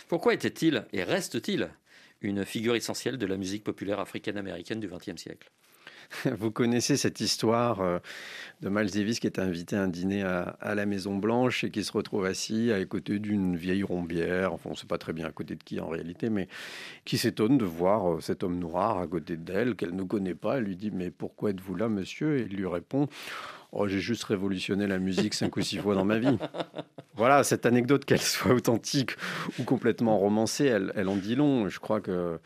Pourquoi 0.10 0.34
était-il 0.34 0.86
et 0.92 1.04
reste-t-il 1.04 1.70
une 2.22 2.44
figure 2.44 2.76
essentielle 2.76 3.18
de 3.18 3.26
la 3.26 3.38
musique 3.38 3.64
populaire 3.64 4.00
africaine-américaine 4.00 4.80
du 4.80 4.88
XXe 4.88 5.22
siècle? 5.22 5.52
Vous 6.38 6.52
connaissez 6.52 6.98
cette 6.98 7.20
histoire 7.20 7.82
euh, 7.82 8.00
de 8.62 8.70
Miles 8.70 8.92
Davis 8.92 9.20
qui 9.20 9.28
est 9.28 9.40
invité 9.40 9.76
à 9.76 9.84
un 9.84 9.88
dîner 9.88 10.24
à, 10.24 10.76
la 10.76 10.86
Maison 10.86 11.16
Blanche 11.16 11.64
et 11.64 11.70
qui 11.70 11.84
se 11.84 11.92
retrouve 11.92 12.26
assis 12.26 12.72
à 12.72 12.84
côté 12.86 13.20
d'une 13.20 13.56
vieille 13.56 13.84
rombière. 13.84 14.54
Enfin, 14.54 14.70
on 14.70 14.74
ne 14.74 14.78
sait 14.78 14.88
pas 14.88 14.98
très 14.98 15.14
bien 15.14 15.28
à 15.28 15.32
côté 15.32 15.56
de 15.56 15.64
qui 15.64 15.80
en 15.80 15.88
réalité, 15.88 16.30
mais 16.30 16.48
qui 17.06 17.18
s'étonne 17.18 17.58
de 17.58 17.66
voir 17.66 18.14
euh, 18.14 18.22
cet 18.22 18.44
homme 18.44 18.60
noir 18.60 19.00
à 19.00 19.08
côté 19.08 19.38
d'elle 19.38 19.76
qu'elle 19.76 19.96
ne 19.96 20.04
connaît 20.04 20.36
pas. 20.36 20.58
Elle 20.58 20.66
lui 20.66 20.76
dit 20.76 20.92
mais 20.92 21.12
pourquoi 21.12 21.52
êtes-vous 21.52 21.76
là, 21.76 21.90
monsieur? 21.90 22.40
Et 22.40 22.48
il 22.50 22.56
lui 22.56 22.68
répond 22.68 23.08
Oh, 23.74 23.88
j'ai 23.88 24.00
juste 24.00 24.24
révolutionné 24.24 24.88
la 24.88 24.98
musique 24.98 25.34
cinq 25.34 25.58
ou 25.58 25.62
six 25.62 25.78
fois 25.78 25.96
dans 25.96 26.06
ma 26.06 26.20
vie. 26.20 26.38
Voilà, 27.16 27.44
cette 27.44 27.66
anecdote, 27.66 28.06
qu'elle 28.06 28.22
soit 28.22 28.54
authentique 28.54 29.14
ou 29.58 29.64
complètement 29.64 30.20
romancée, 30.20 30.66
elle, 30.66 30.94
elle 30.96 31.08
en 31.08 31.16
dit 31.16 31.36
long. 31.36 31.68
Je 31.68 31.80
crois 31.80 32.00
que 32.00 32.40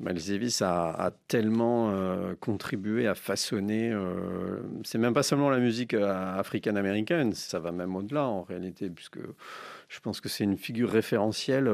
Miles 0.00 0.26
Davis 0.28 0.62
a, 0.62 1.12
tellement 1.28 1.90
euh, 1.90 2.34
contribué 2.40 3.06
à 3.06 3.14
façonner. 3.14 3.90
Euh, 3.92 4.60
c'est 4.82 4.96
même 4.96 5.12
pas 5.12 5.22
seulement 5.22 5.50
la 5.50 5.58
musique 5.58 5.92
euh, 5.92 6.38
africaine-américaine, 6.38 7.34
ça 7.34 7.58
va 7.58 7.70
même 7.70 7.94
au-delà 7.94 8.24
en 8.24 8.42
réalité, 8.42 8.88
puisque 8.88 9.18
je 9.88 10.00
pense 10.00 10.22
que 10.22 10.30
c'est 10.30 10.44
une 10.44 10.56
figure 10.56 10.88
référentielle 10.88 11.70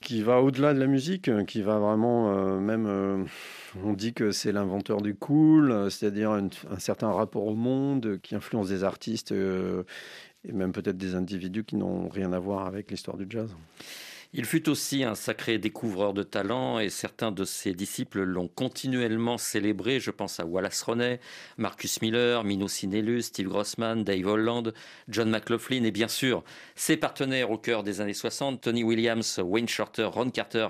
qui 0.00 0.22
va 0.22 0.42
au-delà 0.42 0.74
de 0.74 0.78
la 0.78 0.86
musique, 0.86 1.30
qui 1.46 1.62
va 1.62 1.78
vraiment 1.78 2.60
même. 2.60 3.26
on 3.82 3.92
dit 3.92 4.12
que 4.12 4.30
c'est 4.30 4.52
l'inventeur 4.52 5.00
du 5.00 5.14
cool, 5.14 5.90
c'est-à-dire 5.90 6.32
un, 6.32 6.48
certain 6.78 7.10
rapport 7.10 7.46
au 7.46 7.54
monde 7.54 8.18
qui 8.22 8.34
influence 8.34 8.68
des 8.68 8.84
artistes 8.84 9.32
et 9.32 10.52
même 10.52 10.72
peut-être 10.72 10.98
des 10.98 11.14
individus 11.14 11.64
qui 11.64 11.76
n'ont 11.76 12.08
rien 12.08 12.32
à 12.32 12.38
voir 12.38 12.66
avec 12.66 12.90
l'histoire 12.90 13.16
du 13.16 13.26
jazz. 13.28 13.54
Il 14.34 14.44
fut 14.44 14.68
aussi 14.68 15.04
un 15.04 15.14
sacré 15.14 15.56
découvreur 15.56 16.12
de 16.12 16.22
talent 16.22 16.78
et 16.78 16.90
certains 16.90 17.32
de 17.32 17.44
ses 17.44 17.72
disciples 17.72 18.22
l'ont 18.24 18.46
continuellement 18.46 19.38
célébré. 19.38 20.00
Je 20.00 20.10
pense 20.10 20.38
à 20.38 20.44
Wallace 20.44 20.82
Roney, 20.82 21.18
Marcus 21.56 22.02
Miller, 22.02 22.44
Mino 22.44 22.68
Sinellus, 22.68 23.22
Steve 23.22 23.48
Grossman, 23.48 24.04
Dave 24.04 24.26
Holland, 24.26 24.74
John 25.08 25.30
McLaughlin 25.30 25.82
et 25.84 25.90
bien 25.90 26.08
sûr 26.08 26.44
ses 26.74 26.98
partenaires 26.98 27.50
au 27.50 27.56
cœur 27.56 27.82
des 27.82 28.02
années 28.02 28.12
60, 28.12 28.60
Tony 28.60 28.84
Williams, 28.84 29.40
Wayne 29.42 29.68
Shorter, 29.68 30.04
Ron 30.04 30.28
Carter 30.28 30.68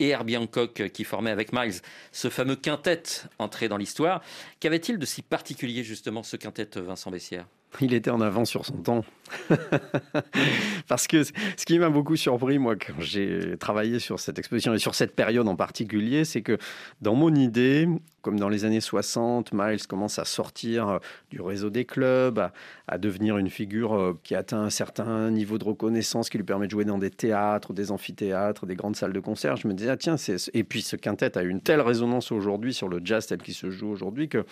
et 0.00 0.08
Herbie 0.08 0.36
Hancock 0.36 0.90
qui 0.92 1.04
formaient 1.04 1.30
avec 1.30 1.54
Miles 1.54 1.80
ce 2.12 2.28
fameux 2.28 2.56
quintet 2.56 3.02
entré 3.38 3.68
dans 3.68 3.78
l'histoire. 3.78 4.22
Qu'avait-il 4.60 4.98
de 4.98 5.06
si 5.06 5.22
particulier 5.22 5.82
justement 5.82 6.22
ce 6.22 6.36
quintet 6.36 6.78
Vincent 6.78 7.10
Bessière 7.10 7.46
il 7.80 7.94
était 7.94 8.10
en 8.10 8.20
avance 8.20 8.50
sur 8.50 8.64
son 8.64 8.76
temps. 8.78 9.04
Parce 10.88 11.06
que 11.06 11.22
ce 11.22 11.32
qui 11.66 11.78
m'a 11.78 11.90
beaucoup 11.90 12.16
surpris, 12.16 12.58
moi, 12.58 12.76
quand 12.76 13.00
j'ai 13.00 13.56
travaillé 13.58 13.98
sur 13.98 14.20
cette 14.20 14.38
exposition 14.38 14.74
et 14.74 14.78
sur 14.78 14.94
cette 14.94 15.14
période 15.14 15.46
en 15.48 15.56
particulier, 15.56 16.24
c'est 16.24 16.42
que 16.42 16.58
dans 17.02 17.14
mon 17.14 17.34
idée, 17.34 17.88
comme 18.22 18.38
dans 18.38 18.48
les 18.48 18.64
années 18.64 18.80
60, 18.80 19.52
Miles 19.52 19.86
commence 19.86 20.18
à 20.18 20.24
sortir 20.24 20.88
euh, 20.88 20.98
du 21.30 21.40
réseau 21.40 21.70
des 21.70 21.84
clubs, 21.84 22.50
à, 22.86 22.98
devenir 22.98 23.38
une 23.38 23.48
figure 23.48 23.94
euh, 23.94 24.18
qui 24.22 24.34
atteint 24.34 24.60
un 24.60 24.70
certain 24.70 25.30
niveau 25.30 25.56
de 25.56 25.64
reconnaissance 25.64 26.28
qui 26.28 26.36
lui 26.36 26.44
permet 26.44 26.66
de 26.66 26.70
jouer 26.72 26.84
dans 26.84 26.98
des 26.98 27.10
théâtres, 27.10 27.72
des 27.72 27.90
amphithéâtres, 27.90 28.66
des 28.66 28.74
grandes 28.74 28.96
salles 28.96 29.12
de 29.12 29.20
concert. 29.20 29.56
Je 29.56 29.68
me 29.68 29.74
disais, 29.74 29.90
ah, 29.90 29.96
tiens, 29.96 30.16
et 30.52 30.64
puis 30.64 30.82
ce 30.82 30.96
quintet 30.96 31.38
a 31.38 31.42
une 31.42 31.60
telle 31.60 31.80
résonance 31.80 32.32
aujourd'hui 32.32 32.74
sur 32.74 32.88
le 32.88 33.00
jazz 33.04 33.26
tel 33.26 33.38
qu'il 33.38 33.54
se 33.54 33.70
joue 33.70 33.88
aujourd'hui 33.88 34.28
que 34.28 34.44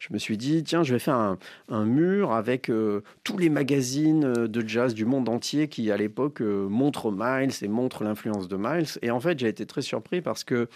je 0.00 0.08
me 0.12 0.18
suis 0.18 0.36
dit, 0.36 0.62
tiens, 0.62 0.82
je 0.82 0.92
vais 0.92 0.98
faire 0.98 1.36
un, 1.68 1.84
mur 1.84 2.32
avec 2.32 2.53
euh, 2.70 3.02
tous 3.22 3.38
les 3.38 3.48
magazines 3.48 4.32
de 4.46 4.68
jazz 4.68 4.94
du 4.94 5.04
monde 5.04 5.28
entier 5.28 5.68
qui, 5.68 5.90
à 5.90 5.96
l'époque, 5.96 6.40
montrent 6.40 7.12
Miles 7.12 7.52
et 7.62 7.68
montrent 7.68 8.04
l'influence 8.04 8.48
de 8.48 8.56
Miles. 8.56 8.86
Et 9.02 9.10
en 9.10 9.20
fait, 9.20 9.38
j'ai 9.38 9.48
été 9.48 9.66
très 9.66 9.82
surpris 9.82 10.20
parce 10.20 10.44
que 10.44 10.68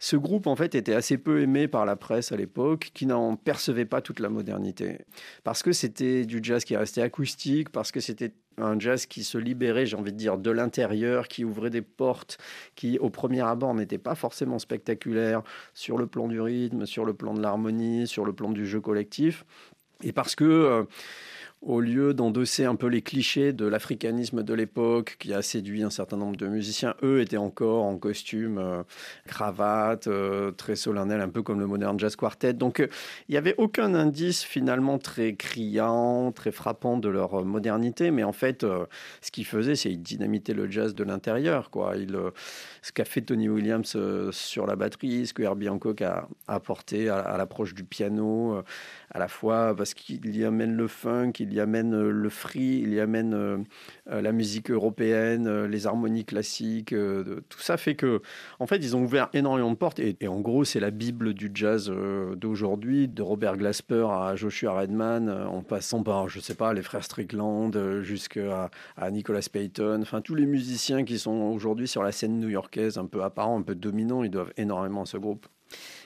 ce 0.00 0.16
groupe, 0.16 0.46
en 0.46 0.54
fait, 0.54 0.74
était 0.74 0.94
assez 0.94 1.18
peu 1.18 1.40
aimé 1.40 1.66
par 1.66 1.84
la 1.84 1.96
presse 1.96 2.30
à 2.30 2.36
l'époque, 2.36 2.90
qui 2.94 3.04
n'en 3.06 3.34
percevait 3.34 3.84
pas 3.84 4.00
toute 4.00 4.20
la 4.20 4.28
modernité. 4.28 4.98
Parce 5.42 5.62
que 5.62 5.72
c'était 5.72 6.24
du 6.24 6.38
jazz 6.40 6.64
qui 6.64 6.76
restait 6.76 7.02
acoustique, 7.02 7.70
parce 7.70 7.90
que 7.90 7.98
c'était 7.98 8.32
un 8.58 8.78
jazz 8.78 9.06
qui 9.06 9.24
se 9.24 9.38
libérait, 9.38 9.86
j'ai 9.86 9.96
envie 9.96 10.12
de 10.12 10.16
dire, 10.16 10.38
de 10.38 10.50
l'intérieur, 10.50 11.26
qui 11.26 11.44
ouvrait 11.44 11.70
des 11.70 11.82
portes 11.82 12.38
qui, 12.76 12.98
au 12.98 13.10
premier 13.10 13.40
abord, 13.40 13.74
n'étaient 13.74 13.98
pas 13.98 14.14
forcément 14.14 14.60
spectaculaires 14.60 15.42
sur 15.74 15.98
le 15.98 16.06
plan 16.06 16.28
du 16.28 16.40
rythme, 16.40 16.86
sur 16.86 17.04
le 17.04 17.14
plan 17.14 17.34
de 17.34 17.42
l'harmonie, 17.42 18.06
sur 18.06 18.24
le 18.24 18.32
plan 18.32 18.50
du 18.50 18.66
jeu 18.66 18.80
collectif. 18.80 19.44
Et 20.02 20.12
parce 20.12 20.34
que... 20.34 20.44
Euh, 20.44 20.84
au 21.60 21.80
lieu 21.80 22.14
d'endosser 22.14 22.64
un 22.64 22.76
peu 22.76 22.86
les 22.86 23.02
clichés 23.02 23.52
de 23.52 23.66
l'africanisme 23.66 24.44
de 24.44 24.54
l'époque 24.54 25.16
qui 25.18 25.34
a 25.34 25.42
séduit 25.42 25.82
un 25.82 25.90
certain 25.90 26.16
nombre 26.16 26.36
de 26.36 26.46
musiciens, 26.46 26.94
eux 27.02 27.20
étaient 27.20 27.36
encore 27.36 27.84
en 27.84 27.98
costume, 27.98 28.58
euh, 28.58 28.82
cravate, 29.26 30.06
euh, 30.06 30.52
très 30.52 30.76
solennel, 30.76 31.20
un 31.20 31.28
peu 31.28 31.42
comme 31.42 31.58
le 31.58 31.66
Modern 31.66 31.98
Jazz 31.98 32.14
Quartet. 32.14 32.52
Donc 32.52 32.78
il 32.78 33.32
n'y 33.32 33.36
avait 33.36 33.56
aucun 33.58 33.94
indice 33.94 34.44
finalement 34.44 34.98
très 34.98 35.34
criant, 35.34 36.30
très 36.30 36.52
frappant 36.52 36.96
de 36.96 37.08
leur 37.08 37.44
modernité, 37.44 38.12
mais 38.12 38.22
en 38.22 38.32
fait, 38.32 38.64
ce 39.20 39.30
qu'ils 39.32 39.46
faisaient, 39.46 39.74
c'est 39.74 39.90
qu'ils 39.90 40.02
dynamitaient 40.02 40.54
le 40.54 40.70
jazz 40.70 40.94
de 40.94 41.02
l'intérieur. 41.02 41.70
Quoi. 41.70 41.96
Il, 41.96 42.16
ce 42.82 42.92
qu'a 42.92 43.04
fait 43.04 43.22
Tony 43.22 43.48
Williams 43.48 43.96
sur 44.30 44.66
la 44.66 44.76
batterie, 44.76 45.26
ce 45.26 45.34
que 45.34 45.42
Herbie 45.42 45.68
Hancock 45.68 46.02
a 46.02 46.28
apporté 46.46 47.08
à 47.08 47.36
l'approche 47.36 47.74
du 47.74 47.84
piano, 47.84 48.62
à 49.10 49.18
la 49.18 49.28
fois 49.28 49.74
parce 49.76 49.94
qu'il 49.94 50.36
y 50.36 50.44
amène 50.44 50.76
le 50.76 50.86
funk, 50.86 51.32
il 51.40 51.52
y 51.52 51.60
amène 51.60 51.94
euh, 51.94 52.10
le 52.10 52.28
free, 52.28 52.80
il 52.82 52.92
y 52.92 53.00
amène 53.00 53.34
euh, 53.34 53.58
euh, 54.10 54.20
la 54.20 54.32
musique 54.32 54.70
européenne, 54.70 55.64
les 55.64 55.86
harmonies 55.86 56.24
classiques. 56.24 56.94
tout 57.48 57.60
ça 57.60 57.76
fait 57.76 57.94
que, 57.94 58.20
en 58.58 58.66
fait, 58.66 58.76
ils 58.76 58.96
ont 58.96 59.02
ouvert 59.02 59.28
énormément 59.32 59.70
de 59.70 59.76
portes. 59.76 59.98
Et, 59.98 60.16
en 60.28 60.40
gros, 60.40 60.64
c'est 60.64 60.80
la 60.80 60.90
bible 60.90 61.34
du 61.34 61.50
jazz 61.54 61.90
d'aujourd'hui, 62.36 63.08
de 63.08 63.22
Robert 63.22 63.56
Glasper 63.56 64.06
à 64.10 64.36
Joshua 64.36 64.72
Redman, 64.72 65.28
en 65.30 65.62
passant 65.62 66.02
par, 66.02 66.28
je 66.28 66.40
sais 66.40 66.54
pas, 66.54 66.72
les 66.72 66.82
frères 66.82 67.04
Strickland, 67.04 68.00
jusqu'à 68.02 68.70
à 68.96 69.10
Nicolas 69.10 69.46
Payton. 69.50 70.00
Enfin, 70.02 70.20
tous 70.20 70.34
les 70.34 70.46
musiciens 70.46 71.04
qui 71.04 71.18
sont 71.18 71.40
aujourd'hui 71.52 71.88
sur 71.88 72.02
la 72.02 72.12
scène 72.12 72.38
new-yorkaise, 72.38 72.98
un 72.98 73.06
peu 73.06 73.22
apparents, 73.22 73.58
un 73.58 73.62
peu 73.62 73.74
dominants, 73.74 74.22
ils 74.22 74.30
doivent 74.30 74.52
énormément 74.56 75.02
à 75.02 75.06
ce 75.06 75.16
groupe. 75.16 75.46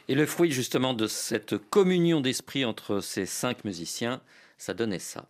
Et 0.09 0.15
le 0.15 0.27
fruit 0.27 0.51
justement 0.51 0.95
de 0.95 1.07
cette 1.07 1.57
communion 1.57 2.21
d'esprit 2.21 2.65
entre 2.65 3.01
ces 3.01 3.27
cinq 3.27 3.65
musiciens, 3.65 4.21
ça 4.59 4.75
donnait 4.75 4.99
ça. 4.99 5.29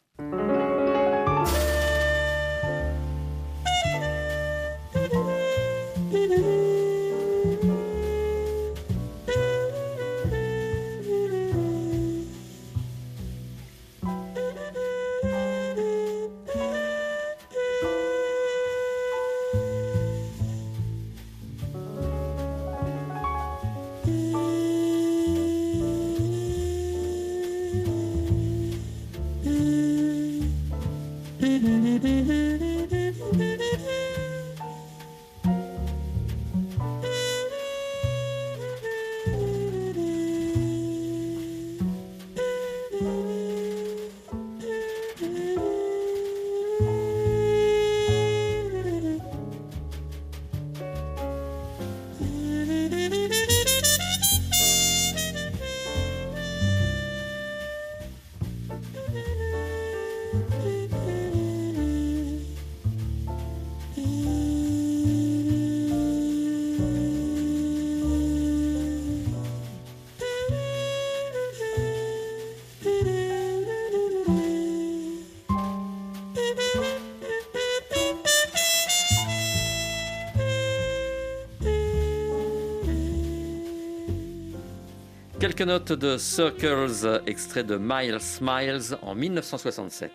Quelques 85.63 85.71
notes 85.71 85.93
de 85.93 86.19
Circles, 86.19 87.23
extrait 87.25 87.63
de 87.63 87.79
Miles 87.81 88.19
Smiles 88.21 88.97
en 89.01 89.15
1967. 89.15 90.11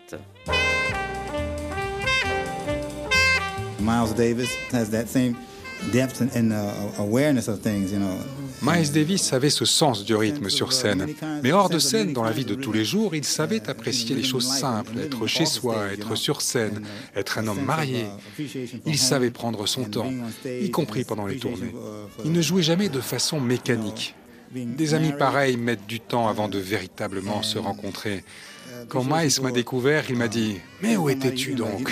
Miles 3.80 4.14
Davis 4.18 4.50
has 4.74 4.90
that 4.90 5.08
same 5.08 5.38
depth 5.94 6.22
and 6.36 6.52
uh, 6.52 7.02
awareness 7.02 7.48
of 7.48 7.62
things, 7.62 7.94
you 7.94 7.98
know. 7.98 8.18
Miles 8.62 8.92
Davis 8.92 9.32
avait 9.32 9.50
ce 9.50 9.64
sens 9.64 10.04
du 10.04 10.16
rythme 10.16 10.50
sur 10.50 10.74
scène. 10.74 11.08
Mais 11.42 11.54
hors 11.54 11.70
de 11.70 11.80
scène, 11.80 12.12
dans 12.12 12.26
la 12.26 12.32
vie 12.32 12.44
de 12.44 12.56
tous 12.56 12.74
les 12.74 12.84
jours, 12.84 13.16
il 13.16 13.24
savait 13.24 13.70
apprécier 13.70 14.18
les 14.18 14.24
choses 14.24 14.52
simples, 14.52 15.00
être 15.00 15.28
chez 15.28 15.46
soi, 15.46 15.94
être 15.94 16.16
sur 16.16 16.42
scène, 16.42 16.82
être 17.16 17.38
un 17.38 17.48
homme 17.48 17.64
marié. 17.64 18.08
Il 18.86 18.98
savait 18.98 19.32
prendre 19.32 19.66
son 19.66 19.86
temps, 19.86 20.12
y 20.46 20.70
compris 20.72 21.06
pendant 21.06 21.26
les 21.26 21.38
tournées. 21.38 21.74
Il 22.26 22.34
ne 22.34 22.42
jouait 22.42 22.64
jamais 22.64 22.90
de 22.90 23.00
façon 23.00 23.40
mécanique. 23.40 24.14
Des 24.52 24.94
amis 24.94 25.14
pareils 25.14 25.58
mettent 25.58 25.88
du 25.88 26.00
temps 26.00 26.28
avant 26.28 26.48
de 26.48 26.58
véritablement 26.58 27.44
se 27.44 27.60
rencontrer. 27.60 28.24
Quand 28.90 29.04
Miles 29.04 29.42
m'a 29.42 29.52
découvert, 29.52 30.06
il 30.10 30.16
m'a 30.18 30.28
dit 30.28 30.60
Mais 30.82 30.96
où 30.98 31.10
étais-tu 31.10 31.54
donc? 31.54 31.92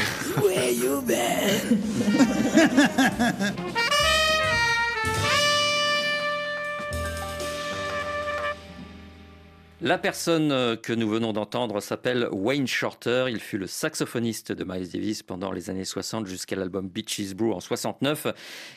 La 9.82 10.00
personne 10.00 10.52
euh, 10.52 10.76
que 10.76 10.94
nous 10.94 11.08
venons 11.08 11.32
d'entendre 11.32 11.80
s'appelle 11.80 12.28
Wayne 12.32 12.66
Shorter. 12.66 13.26
Il 13.30 13.40
fut 13.40 13.60
le 13.60 13.68
saxophoniste 13.68 14.52
de 14.52 14.64
Miles 14.64 14.90
Davis 14.90 15.22
pendant 15.22 15.52
les 15.52 15.70
années 15.70 15.86
60 15.86 16.26
jusqu'à 16.26 16.56
l'album 16.56 16.90
Beaches 16.90 17.36
Brew 17.36 17.54
en 17.54 17.60
69, 17.60 18.28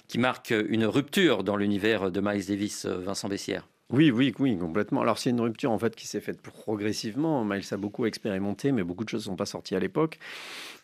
qui 0.07 0.19
marque 0.19 0.51
une 0.51 0.85
rupture 0.85 1.45
dans 1.45 1.57
l'univers 1.57 2.11
de 2.11 2.21
Miles 2.21 2.45
Davis, 2.47 2.85
euh, 2.85 2.99
Vincent 2.99 3.29
Bessière. 3.29 3.67
Oui, 3.91 4.11
oui, 4.11 4.35
oui, 4.39 4.59
complètement. 4.59 5.01
Alors 5.01 5.19
c'est 5.19 5.31
une 5.31 5.41
rupture 5.41 5.71
en 5.71 5.79
fait 5.79 5.97
qui 5.97 6.07
s'est 6.07 6.21
faite 6.21 6.43
progressivement. 6.43 7.43
Miles 7.45 7.65
a 7.71 7.77
beaucoup 7.79 8.05
expérimenté, 8.05 8.71
mais 8.71 8.85
beaucoup 8.85 9.03
de 9.05 9.09
choses 9.09 9.23
ne 9.23 9.33
sont 9.33 9.37
pas 9.37 9.47
sorties 9.47 9.75
à 9.75 9.81
l'époque. 9.81 10.19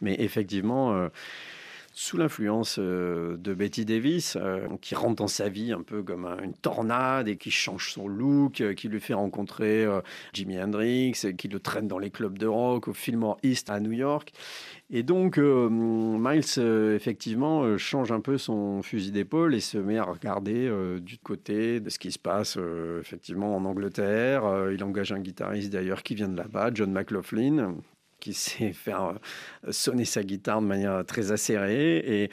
Mais 0.01 0.17
effectivement, 0.21 0.95
euh, 0.95 1.09
sous 1.97 2.17
l'influence 2.17 2.79
euh, 2.81 3.37
de 3.37 3.55
Betty 3.55 3.85
Davis, 3.85 4.37
euh, 4.37 4.67
qui 4.81 4.97
rentre 4.97 5.15
dans 5.15 5.29
sa 5.29 5.49
vie 5.49 5.73
un 5.73 5.83
peu 5.83 6.03
comme 6.03 6.27
une 6.43 6.53
tornade 6.53 7.29
et 7.29 7.37
qui 7.37 7.53
change 7.53 7.93
son 7.93 8.09
look, 8.09 8.61
euh, 8.61 8.75
qui 8.75 8.89
lui 8.89 8.99
fait 8.99 9.15
rencontrer 9.15 9.87
Jimi 10.33 10.61
Hendrix, 10.61 11.13
qui 11.39 11.47
le 11.47 11.61
traîne 11.61 11.87
dans 11.87 12.01
les 12.01 12.11
clubs 12.11 12.37
de 12.37 12.49
rock 12.49 12.89
au 12.89 12.93
Fillmore 12.93 13.39
East 13.45 13.71
à 13.71 13.79
New 13.79 13.93
York. 13.93 14.33
Et 14.91 15.05
donc, 15.05 15.39
Miles, 15.39 16.59
effectivement, 16.95 17.79
change 17.79 18.11
un 18.11 18.21
peu 18.21 18.39
son 18.39 18.83
fusil 18.83 19.13
d'épaule 19.13 19.55
et 19.55 19.61
se 19.61 19.79
met 19.79 19.99
à 19.99 20.05
regarder 20.05 20.71
du 21.01 21.19
côté 21.19 21.81
de 21.81 21.91
ce 21.91 21.99
qui 21.99 22.11
se 22.11 22.19
passe, 22.19 22.59
effectivement, 23.01 23.57
en 23.57 23.65
Angleterre. 23.65 24.69
il 24.73 24.83
engage 24.83 25.13
un 25.13 25.21
guitariste, 25.21 25.73
d'ailleurs, 25.73 26.03
qui 26.03 26.15
vient 26.15 26.29
de 26.29 26.37
là-bas, 26.37 26.71
John 26.75 26.93
McLaughlin, 26.93 27.75
qui 28.25 28.33
sait 28.33 28.73
faire 28.73 29.15
euh, 29.67 29.73
sonner 29.73 30.07
sa 30.07 30.23
guitare 30.23 30.63
de 30.63 30.67
manière 30.67 31.05
très 31.05 31.31
acérée. 31.31 31.99
Et, 31.99 32.31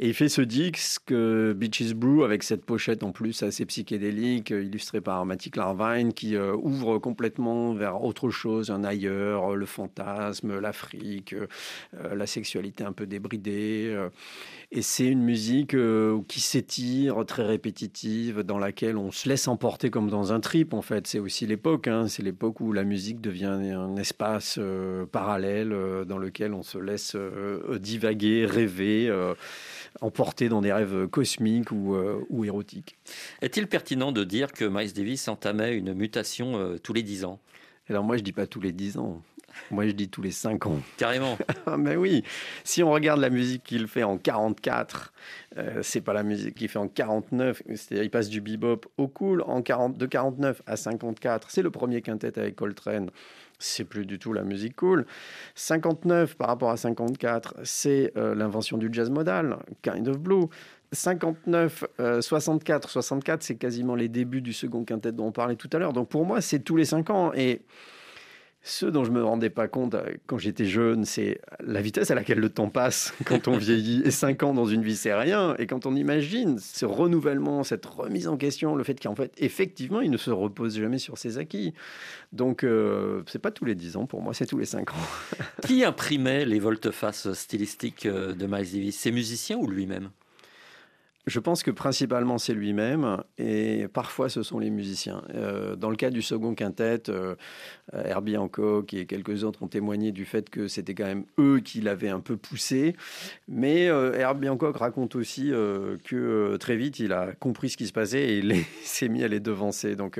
il 0.00 0.14
fait 0.14 0.28
ce 0.28 0.42
disque, 0.42 1.12
Beaches 1.12 1.94
Brew, 1.94 2.24
avec 2.24 2.42
cette 2.42 2.64
pochette 2.64 3.02
en 3.02 3.12
plus 3.12 3.42
assez 3.42 3.64
psychédélique, 3.66 4.50
illustrée 4.50 5.00
par 5.00 5.24
Matty 5.24 5.50
Clarvine, 5.50 6.12
qui 6.12 6.34
euh, 6.34 6.54
ouvre 6.54 6.98
complètement 6.98 7.72
vers 7.74 8.02
autre 8.02 8.30
chose, 8.30 8.70
un 8.70 8.84
ailleurs, 8.84 9.54
le 9.54 9.66
fantasme, 9.66 10.58
l'Afrique, 10.58 11.34
euh, 11.34 12.14
la 12.14 12.26
sexualité 12.26 12.84
un 12.84 12.92
peu 12.92 13.06
débridée. 13.06 13.96
Et 14.70 14.82
c'est 14.82 15.06
une 15.06 15.22
musique 15.22 15.72
euh, 15.72 16.20
qui 16.28 16.40
s'étire, 16.40 17.24
très 17.24 17.42
répétitive, 17.46 18.40
dans 18.40 18.58
laquelle 18.58 18.98
on 18.98 19.10
se 19.10 19.26
laisse 19.26 19.48
emporter 19.48 19.88
comme 19.88 20.10
dans 20.10 20.34
un 20.34 20.40
trip, 20.40 20.74
en 20.74 20.82
fait. 20.82 21.06
C'est 21.06 21.18
aussi 21.18 21.46
l'époque, 21.46 21.88
hein. 21.88 22.06
c'est 22.06 22.22
l'époque 22.22 22.60
où 22.60 22.74
la 22.74 22.84
musique 22.84 23.22
devient 23.22 23.46
un 23.46 23.96
espace 23.96 24.56
euh, 24.58 25.06
parallèle 25.06 25.72
euh, 25.72 26.04
dans 26.04 26.18
lequel 26.18 26.52
on 26.52 26.62
se 26.62 26.76
laisse 26.76 27.16
divaguer, 27.80 28.44
rêver, 28.44 29.10
emporter 30.02 30.50
dans 30.50 30.60
des 30.60 30.72
rêves 30.72 31.06
cosmiques 31.06 31.72
ou, 31.72 31.96
ou 32.28 32.44
érotiques. 32.44 32.98
Est-il 33.40 33.68
pertinent 33.68 34.12
de 34.12 34.22
dire 34.22 34.52
que 34.52 34.66
Miles 34.66 34.92
Davis 34.92 35.28
entamait 35.28 35.76
une 35.76 35.94
mutation 35.94 36.76
tous 36.82 36.92
les 36.92 37.02
dix 37.02 37.24
ans? 37.24 37.40
Alors 37.88 38.04
moi, 38.04 38.18
je 38.18 38.22
dis 38.22 38.32
pas 38.32 38.46
tous 38.46 38.60
les 38.60 38.72
dix 38.72 38.98
ans. 38.98 39.22
Moi, 39.70 39.86
je 39.86 39.92
dis 39.92 40.08
tous 40.08 40.22
les 40.22 40.30
5 40.30 40.66
ans. 40.66 40.80
Carrément. 40.96 41.36
Mais 41.78 41.96
oui, 41.96 42.22
si 42.64 42.82
on 42.82 42.90
regarde 42.90 43.20
la 43.20 43.30
musique 43.30 43.64
qu'il 43.64 43.86
fait 43.86 44.02
en 44.02 44.18
44, 44.18 45.12
euh, 45.56 45.80
c'est 45.82 46.00
pas 46.00 46.12
la 46.12 46.22
musique 46.22 46.54
qu'il 46.54 46.68
fait 46.68 46.78
en 46.78 46.88
49. 46.88 47.62
C'est-à-dire, 47.68 48.04
il 48.04 48.10
passe 48.10 48.28
du 48.28 48.40
bebop 48.40 48.86
au 48.96 49.08
cool 49.08 49.42
en 49.42 49.62
40, 49.62 49.96
de 49.96 50.06
49 50.06 50.62
à 50.66 50.76
54. 50.76 51.50
C'est 51.50 51.62
le 51.62 51.70
premier 51.70 52.02
quintet 52.02 52.38
avec 52.38 52.56
Coltrane. 52.56 53.10
C'est 53.58 53.84
plus 53.84 54.06
du 54.06 54.18
tout 54.18 54.32
la 54.32 54.44
musique 54.44 54.76
cool. 54.76 55.04
59 55.56 56.36
par 56.36 56.48
rapport 56.48 56.70
à 56.70 56.76
54, 56.76 57.56
c'est 57.64 58.12
euh, 58.16 58.34
l'invention 58.34 58.78
du 58.78 58.88
jazz 58.92 59.10
modal, 59.10 59.58
Kind 59.82 60.08
of 60.08 60.18
Blue. 60.18 60.46
59, 60.90 61.84
64, 62.20 62.88
64, 62.88 63.42
c'est 63.42 63.56
quasiment 63.56 63.94
les 63.94 64.08
débuts 64.08 64.40
du 64.40 64.54
second 64.54 64.84
quintet 64.84 65.12
dont 65.12 65.26
on 65.26 65.32
parlait 65.32 65.56
tout 65.56 65.68
à 65.74 65.78
l'heure. 65.78 65.92
Donc 65.92 66.08
pour 66.08 66.24
moi, 66.24 66.40
c'est 66.40 66.60
tous 66.60 66.76
les 66.76 66.86
5 66.86 67.10
ans. 67.10 67.32
Et 67.34 67.60
ce 68.68 68.84
dont 68.84 69.04
je 69.04 69.10
me 69.10 69.24
rendais 69.24 69.48
pas 69.48 69.66
compte 69.66 69.94
euh, 69.94 70.04
quand 70.26 70.36
j'étais 70.36 70.66
jeune, 70.66 71.04
c'est 71.04 71.40
la 71.64 71.80
vitesse 71.80 72.10
à 72.10 72.14
laquelle 72.14 72.38
le 72.38 72.50
temps 72.50 72.68
passe 72.68 73.14
quand 73.24 73.48
on 73.48 73.56
vieillit. 73.56 74.02
Et 74.04 74.10
5 74.10 74.42
ans 74.42 74.54
dans 74.54 74.66
une 74.66 74.82
vie, 74.82 74.96
c'est 74.96 75.14
rien. 75.14 75.54
Et 75.58 75.66
quand 75.66 75.86
on 75.86 75.96
imagine 75.96 76.58
ce 76.58 76.84
renouvellement, 76.84 77.64
cette 77.64 77.86
remise 77.86 78.28
en 78.28 78.36
question, 78.36 78.76
le 78.76 78.84
fait 78.84 79.00
qu'en 79.00 79.14
fait, 79.14 79.32
effectivement, 79.38 80.02
il 80.02 80.10
ne 80.10 80.18
se 80.18 80.30
repose 80.30 80.76
jamais 80.76 80.98
sur 80.98 81.16
ses 81.16 81.38
acquis. 81.38 81.72
Donc, 82.32 82.62
euh, 82.62 83.22
c'est 83.26 83.38
pas 83.38 83.50
tous 83.50 83.64
les 83.64 83.74
10 83.74 83.96
ans 83.96 84.06
pour 84.06 84.20
moi, 84.20 84.34
c'est 84.34 84.46
tous 84.46 84.58
les 84.58 84.66
5 84.66 84.92
ans. 84.92 84.96
Qui 85.66 85.82
imprimait 85.84 86.44
les 86.44 86.58
volte-face 86.58 87.32
stylistiques 87.32 88.04
euh, 88.04 88.34
de 88.34 88.46
Miles 88.46 88.70
Davis? 88.70 88.98
Ses 88.98 89.12
musiciens 89.12 89.56
ou 89.56 89.66
lui-même? 89.66 90.10
Je 91.26 91.40
pense 91.40 91.62
que 91.62 91.70
principalement 91.70 92.38
c'est 92.38 92.54
lui-même 92.54 93.22
et 93.36 93.86
parfois 93.92 94.28
ce 94.28 94.42
sont 94.42 94.58
les 94.58 94.70
musiciens. 94.70 95.22
Euh, 95.34 95.76
dans 95.76 95.90
le 95.90 95.96
cas 95.96 96.10
du 96.10 96.22
second 96.22 96.54
quintet, 96.54 97.10
euh, 97.10 97.34
Herbie 97.92 98.36
Hancock 98.36 98.94
et 98.94 99.06
quelques 99.06 99.44
autres 99.44 99.62
ont 99.62 99.68
témoigné 99.68 100.10
du 100.10 100.24
fait 100.24 100.48
que 100.48 100.68
c'était 100.68 100.94
quand 100.94 101.04
même 101.04 101.24
eux 101.38 101.60
qui 101.60 101.80
l'avaient 101.80 102.08
un 102.08 102.20
peu 102.20 102.36
poussé. 102.36 102.96
Mais 103.46 103.88
euh, 103.88 104.14
Herbie 104.14 104.48
Hancock 104.48 104.76
raconte 104.78 105.16
aussi 105.16 105.50
que 106.04 106.56
très 106.58 106.76
vite 106.76 106.98
il 106.98 107.12
a 107.12 107.32
compris 107.32 107.70
ce 107.70 107.76
qui 107.76 107.86
se 107.86 107.92
passait 107.92 108.22
et 108.22 108.38
il 108.38 108.64
s'est 108.82 109.08
mis 109.08 109.22
à 109.22 109.28
les 109.28 109.40
devancer. 109.40 109.96
Donc 109.96 110.18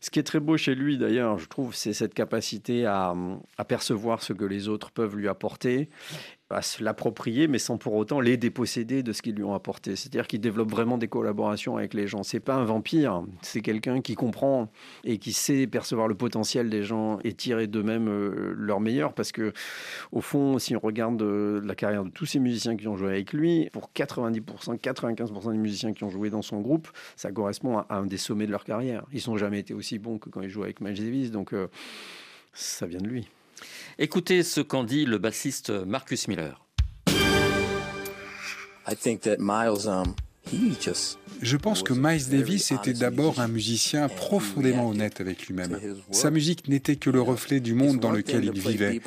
ce 0.00 0.10
qui 0.10 0.18
est 0.18 0.24
très 0.24 0.40
beau 0.40 0.56
chez 0.56 0.74
lui 0.74 0.98
d'ailleurs, 0.98 1.38
je 1.38 1.48
trouve, 1.48 1.74
c'est 1.74 1.92
cette 1.94 2.14
capacité 2.14 2.84
à, 2.84 3.14
à 3.56 3.64
percevoir 3.64 4.22
ce 4.22 4.32
que 4.32 4.44
les 4.44 4.68
autres 4.68 4.90
peuvent 4.90 5.16
lui 5.16 5.28
apporter 5.28 5.88
à 6.50 6.62
se 6.62 6.82
l'approprier, 6.82 7.48
mais 7.48 7.58
sans 7.58 7.76
pour 7.76 7.94
autant 7.94 8.20
les 8.20 8.36
déposséder 8.36 9.02
de 9.02 9.12
ce 9.12 9.20
qu'ils 9.20 9.34
lui 9.34 9.42
ont 9.42 9.54
apporté. 9.54 9.96
C'est-à-dire 9.96 10.28
qu'il 10.28 10.40
développe 10.40 10.70
vraiment 10.70 10.96
des 10.96 11.08
collaborations 11.08 11.76
avec 11.76 11.92
les 11.92 12.06
gens. 12.06 12.22
C'est 12.22 12.40
pas 12.40 12.54
un 12.54 12.64
vampire, 12.64 13.24
c'est 13.42 13.60
quelqu'un 13.60 14.00
qui 14.00 14.14
comprend 14.14 14.70
et 15.04 15.18
qui 15.18 15.32
sait 15.32 15.66
percevoir 15.66 16.06
le 16.06 16.14
potentiel 16.14 16.70
des 16.70 16.84
gens 16.84 17.18
et 17.24 17.32
tirer 17.32 17.66
d'eux-mêmes 17.66 18.08
euh, 18.08 18.54
leur 18.56 18.78
meilleur. 18.80 19.12
Parce 19.12 19.32
que, 19.32 19.52
au 20.12 20.20
fond, 20.20 20.58
si 20.58 20.76
on 20.76 20.80
regarde 20.80 21.20
euh, 21.20 21.60
la 21.64 21.74
carrière 21.74 22.04
de 22.04 22.10
tous 22.10 22.26
ces 22.26 22.38
musiciens 22.38 22.76
qui 22.76 22.86
ont 22.86 22.96
joué 22.96 23.08
avec 23.08 23.32
lui, 23.32 23.68
pour 23.72 23.90
90%, 23.94 24.78
95% 24.78 25.52
des 25.52 25.58
musiciens 25.58 25.92
qui 25.92 26.04
ont 26.04 26.10
joué 26.10 26.30
dans 26.30 26.42
son 26.42 26.60
groupe, 26.60 26.88
ça 27.16 27.32
correspond 27.32 27.78
à 27.78 27.86
un 27.90 28.06
des 28.06 28.18
sommets 28.18 28.46
de 28.46 28.52
leur 28.52 28.64
carrière. 28.64 29.04
Ils 29.12 29.22
n'ont 29.28 29.36
jamais 29.36 29.58
été 29.58 29.74
aussi 29.74 29.98
bons 29.98 30.18
que 30.18 30.30
quand 30.30 30.42
ils 30.42 30.48
jouaient 30.48 30.66
avec 30.66 30.80
Miles 30.80 30.94
Davis. 30.94 31.30
Donc, 31.32 31.52
euh, 31.52 31.68
ça 32.52 32.86
vient 32.86 33.00
de 33.00 33.08
lui. 33.08 33.28
Écoutez 33.98 34.42
ce 34.42 34.60
qu'en 34.60 34.84
dit 34.84 35.04
le 35.06 35.18
bassiste 35.18 35.70
Marcus 35.70 36.28
Miller. 36.28 36.66
Um, 39.86 40.14
Je 41.42 41.56
pense 41.56 41.82
que 41.82 41.92
Miles 41.92 42.28
Davis 42.28 42.70
était 42.70 42.92
d'abord 42.92 43.40
un 43.40 43.48
musicien 43.48 44.08
profondément 44.08 44.88
honnête 44.88 45.20
avec 45.20 45.46
lui-même. 45.46 45.80
Sa 46.12 46.30
musique 46.30 46.68
n'était 46.68 46.94
que 46.96 47.10
le 47.10 47.20
reflet 47.20 47.58
du 47.58 47.74
monde 47.74 47.98
dans 47.98 48.12
lequel 48.12 48.44
il 48.44 48.52
vivait. 48.52 49.00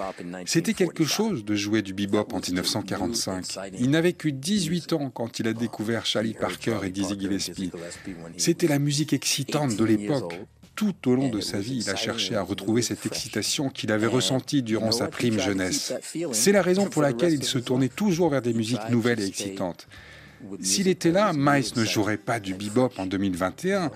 C'était 0.45 0.73
quelque 0.73 1.05
chose 1.05 1.45
de 1.45 1.55
jouer 1.55 1.81
du 1.81 1.93
bebop 1.93 2.27
en 2.33 2.39
1945. 2.39 3.45
Il 3.79 3.89
n'avait 3.89 4.13
que 4.13 4.27
18 4.27 4.93
ans 4.93 5.09
quand 5.09 5.39
il 5.39 5.47
a 5.47 5.53
découvert 5.53 6.05
Charlie 6.05 6.33
Parker 6.33 6.79
et 6.83 6.89
Dizzy 6.89 7.17
Gillespie. 7.17 7.71
C'était 8.37 8.67
la 8.67 8.79
musique 8.79 9.13
excitante 9.13 9.77
de 9.77 9.85
l'époque 9.85 10.35
tout 10.79 11.09
au 11.09 11.15
long 11.15 11.27
de 11.27 11.41
sa 11.41 11.59
vie, 11.59 11.83
il 11.83 11.89
a 11.89 11.97
cherché 11.97 12.35
à 12.35 12.41
retrouver 12.41 12.81
cette 12.81 13.05
excitation 13.05 13.67
qu'il 13.67 13.91
avait 13.91 14.07
ressentie 14.07 14.63
durant 14.63 14.93
sa 14.93 15.07
prime 15.07 15.37
jeunesse. 15.37 15.93
C'est 16.31 16.53
la 16.53 16.61
raison 16.61 16.85
pour 16.85 17.01
laquelle 17.01 17.33
il 17.33 17.43
se 17.43 17.57
tournait 17.57 17.89
toujours 17.89 18.29
vers 18.29 18.41
des 18.41 18.53
musiques 18.53 18.89
nouvelles 18.89 19.19
et 19.19 19.27
excitantes. 19.27 19.89
S'il 20.61 20.87
était 20.87 21.11
là, 21.11 21.31
Miles 21.33 21.71
ne 21.75 21.85
jouerait 21.85 22.17
pas 22.17 22.39
du 22.39 22.53
bebop 22.53 22.91
en 22.97 23.05
2021. 23.05 23.91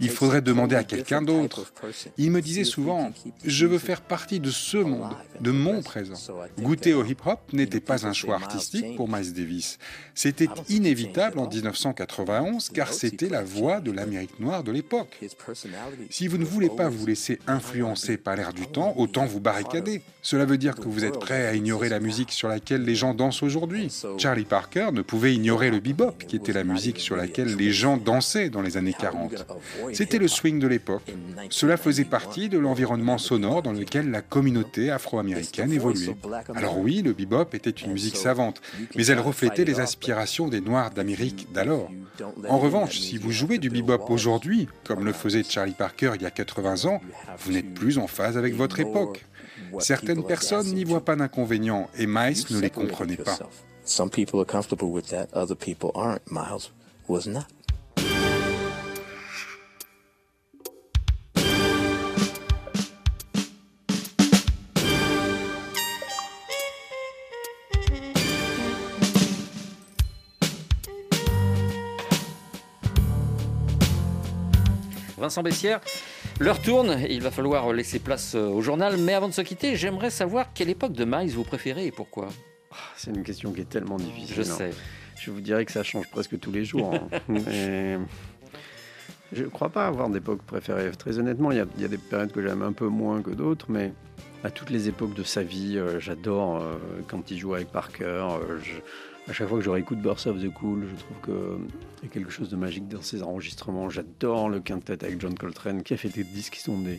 Il 0.00 0.10
faudrait 0.10 0.42
demander 0.42 0.76
à 0.76 0.84
quelqu'un 0.84 1.22
d'autre. 1.22 1.72
Il 2.18 2.30
me 2.30 2.40
disait 2.40 2.64
souvent, 2.64 3.12
je 3.44 3.66
veux 3.66 3.78
faire 3.78 4.00
partie 4.00 4.40
de 4.40 4.50
ce 4.50 4.78
monde, 4.78 5.14
de 5.40 5.50
mon 5.50 5.82
présent. 5.82 6.14
Goûter 6.58 6.94
au 6.94 7.04
hip-hop 7.04 7.40
n'était 7.52 7.80
pas 7.80 8.06
un 8.06 8.12
choix 8.12 8.36
artistique 8.36 8.96
pour 8.96 9.08
Miles 9.08 9.32
Davis. 9.32 9.78
C'était 10.14 10.48
inévitable 10.68 11.38
en 11.38 11.48
1991 11.48 12.70
car 12.70 12.92
c'était 12.92 13.28
la 13.28 13.42
voix 13.42 13.80
de 13.80 13.90
l'Amérique 13.90 14.40
noire 14.40 14.64
de 14.64 14.72
l'époque. 14.72 15.18
Si 16.10 16.28
vous 16.28 16.38
ne 16.38 16.44
voulez 16.44 16.70
pas 16.70 16.88
vous 16.88 17.06
laisser 17.06 17.38
influencer 17.46 18.16
par 18.16 18.36
l'air 18.36 18.52
du 18.52 18.66
temps, 18.66 18.94
autant 18.96 19.26
vous 19.26 19.40
barricader. 19.40 20.02
Cela 20.22 20.46
veut 20.46 20.56
dire 20.58 20.74
que 20.74 20.88
vous 20.88 21.04
êtes 21.04 21.18
prêt 21.18 21.46
à 21.46 21.54
ignorer 21.54 21.88
la 21.88 22.00
musique 22.00 22.32
sur 22.32 22.48
laquelle 22.48 22.82
les 22.82 22.94
gens 22.94 23.14
dansent 23.14 23.42
aujourd'hui. 23.42 23.92
Charlie 24.18 24.44
Parker 24.44 24.88
ne 24.92 25.02
pouvait 25.02 25.34
ignorer 25.34 25.70
le 25.70 25.80
bebop, 25.84 26.24
qui 26.26 26.36
était 26.36 26.52
la 26.52 26.64
musique 26.64 26.98
sur 26.98 27.14
laquelle 27.14 27.54
les 27.56 27.70
gens 27.70 27.98
dansaient 27.98 28.48
dans 28.48 28.62
les 28.62 28.76
années 28.76 28.94
40. 28.98 29.46
C'était 29.92 30.18
le 30.18 30.28
swing 30.28 30.58
de 30.58 30.66
l'époque. 30.66 31.14
Cela 31.50 31.76
faisait 31.76 32.04
partie 32.04 32.48
de 32.48 32.58
l'environnement 32.58 33.18
sonore 33.18 33.62
dans 33.62 33.72
lequel 33.72 34.10
la 34.10 34.22
communauté 34.22 34.90
afro-américaine 34.90 35.72
évoluait. 35.72 36.16
Alors 36.54 36.78
oui, 36.78 37.02
le 37.02 37.12
bebop 37.12 37.48
était 37.52 37.70
une 37.70 37.92
musique 37.92 38.16
savante, 38.16 38.62
mais 38.96 39.06
elle 39.06 39.20
reflétait 39.20 39.64
les 39.64 39.78
aspirations 39.78 40.48
des 40.48 40.62
Noirs 40.62 40.90
d'Amérique 40.90 41.48
d'alors. 41.52 41.90
En 42.48 42.58
revanche, 42.58 42.98
si 42.98 43.18
vous 43.18 43.30
jouez 43.30 43.58
du 43.58 43.68
bebop 43.68 44.06
aujourd'hui, 44.08 44.68
comme 44.84 45.04
le 45.04 45.12
faisait 45.12 45.44
Charlie 45.44 45.72
Parker 45.72 46.12
il 46.14 46.22
y 46.22 46.26
a 46.26 46.30
80 46.30 46.86
ans, 46.86 47.00
vous 47.38 47.52
n'êtes 47.52 47.74
plus 47.74 47.98
en 47.98 48.06
phase 48.06 48.38
avec 48.38 48.54
votre 48.54 48.80
époque. 48.80 49.26
Certaines 49.80 50.24
personnes 50.24 50.72
n'y 50.72 50.84
voient 50.84 51.04
pas 51.04 51.16
d'inconvénient 51.16 51.90
et 51.98 52.06
Miles 52.06 52.44
ne 52.50 52.60
les 52.60 52.70
comprenait 52.70 53.16
pas. 53.16 53.38
Some 53.86 54.08
people 54.08 54.40
are 54.40 54.46
comfortable 54.46 54.90
with 54.90 55.08
that, 55.10 55.28
other 55.34 55.54
people 55.54 55.92
aren't. 55.94 56.30
Miles 56.30 56.70
was 57.06 57.26
not. 57.26 57.46
Vincent 75.18 75.42
Bessière, 75.42 75.80
l'heure 76.38 76.60
tourne, 76.60 76.98
il 77.08 77.22
va 77.22 77.30
falloir 77.30 77.72
laisser 77.72 77.98
place 77.98 78.34
au 78.34 78.60
journal, 78.60 78.96
mais 78.98 79.14
avant 79.14 79.28
de 79.28 79.32
se 79.32 79.40
quitter, 79.40 79.76
j'aimerais 79.76 80.10
savoir 80.10 80.52
quelle 80.52 80.68
époque 80.68 80.92
de 80.92 81.04
Miles 81.04 81.30
vous 81.30 81.44
préférez 81.44 81.86
et 81.86 81.92
pourquoi? 81.92 82.28
C'est 82.96 83.10
une 83.10 83.22
question 83.22 83.52
qui 83.52 83.60
est 83.62 83.68
tellement 83.68 83.96
difficile. 83.96 84.34
Je 84.36 84.42
sais. 84.42 84.70
Je 85.20 85.30
vous 85.30 85.40
dirais 85.40 85.64
que 85.64 85.72
ça 85.72 85.82
change 85.82 86.08
presque 86.10 86.38
tous 86.40 86.52
les 86.52 86.64
jours. 86.64 86.94
hein. 86.94 87.08
Mais 87.28 87.98
je 89.32 89.42
ne 89.44 89.48
crois 89.48 89.68
pas 89.70 89.86
avoir 89.86 90.08
d'époque 90.10 90.42
préférée. 90.42 90.90
Très 90.92 91.18
honnêtement, 91.18 91.50
il 91.50 91.58
y, 91.58 91.60
a, 91.60 91.66
il 91.76 91.82
y 91.82 91.84
a 91.84 91.88
des 91.88 91.98
périodes 91.98 92.32
que 92.32 92.42
j'aime 92.42 92.62
un 92.62 92.72
peu 92.72 92.86
moins 92.88 93.22
que 93.22 93.30
d'autres, 93.30 93.66
mais 93.68 93.92
à 94.44 94.50
toutes 94.50 94.70
les 94.70 94.88
époques 94.88 95.14
de 95.14 95.22
sa 95.22 95.42
vie, 95.42 95.76
euh, 95.78 95.98
j'adore 95.98 96.60
euh, 96.62 96.74
quand 97.08 97.30
il 97.30 97.38
joue 97.38 97.54
avec 97.54 97.68
Parker. 97.72 98.04
euh, 98.04 98.58
je- 98.62 99.30
à 99.30 99.32
chaque 99.32 99.48
fois 99.48 99.56
que 99.58 99.64
je 99.64 99.70
réécoute 99.70 99.98
Burst 100.02 100.26
of 100.26 100.38
the 100.42 100.52
Cool, 100.52 100.84
je 100.86 101.02
trouve 101.02 101.16
qu'il 101.24 102.02
y 102.02 102.06
a 102.06 102.08
quelque 102.12 102.30
chose 102.30 102.50
de 102.50 102.56
magique 102.56 102.86
dans 102.88 103.00
ses 103.00 103.22
enregistrements. 103.22 103.88
J'adore 103.88 104.50
le 104.50 104.60
quintet 104.60 105.02
avec 105.02 105.18
John 105.18 105.34
Coltrane, 105.34 105.82
qui 105.82 105.94
a 105.94 105.96
fait 105.96 106.10
des 106.10 106.24
disques 106.24 106.52
qui 106.54 106.60
sont 106.60 106.78
des, 106.78 106.98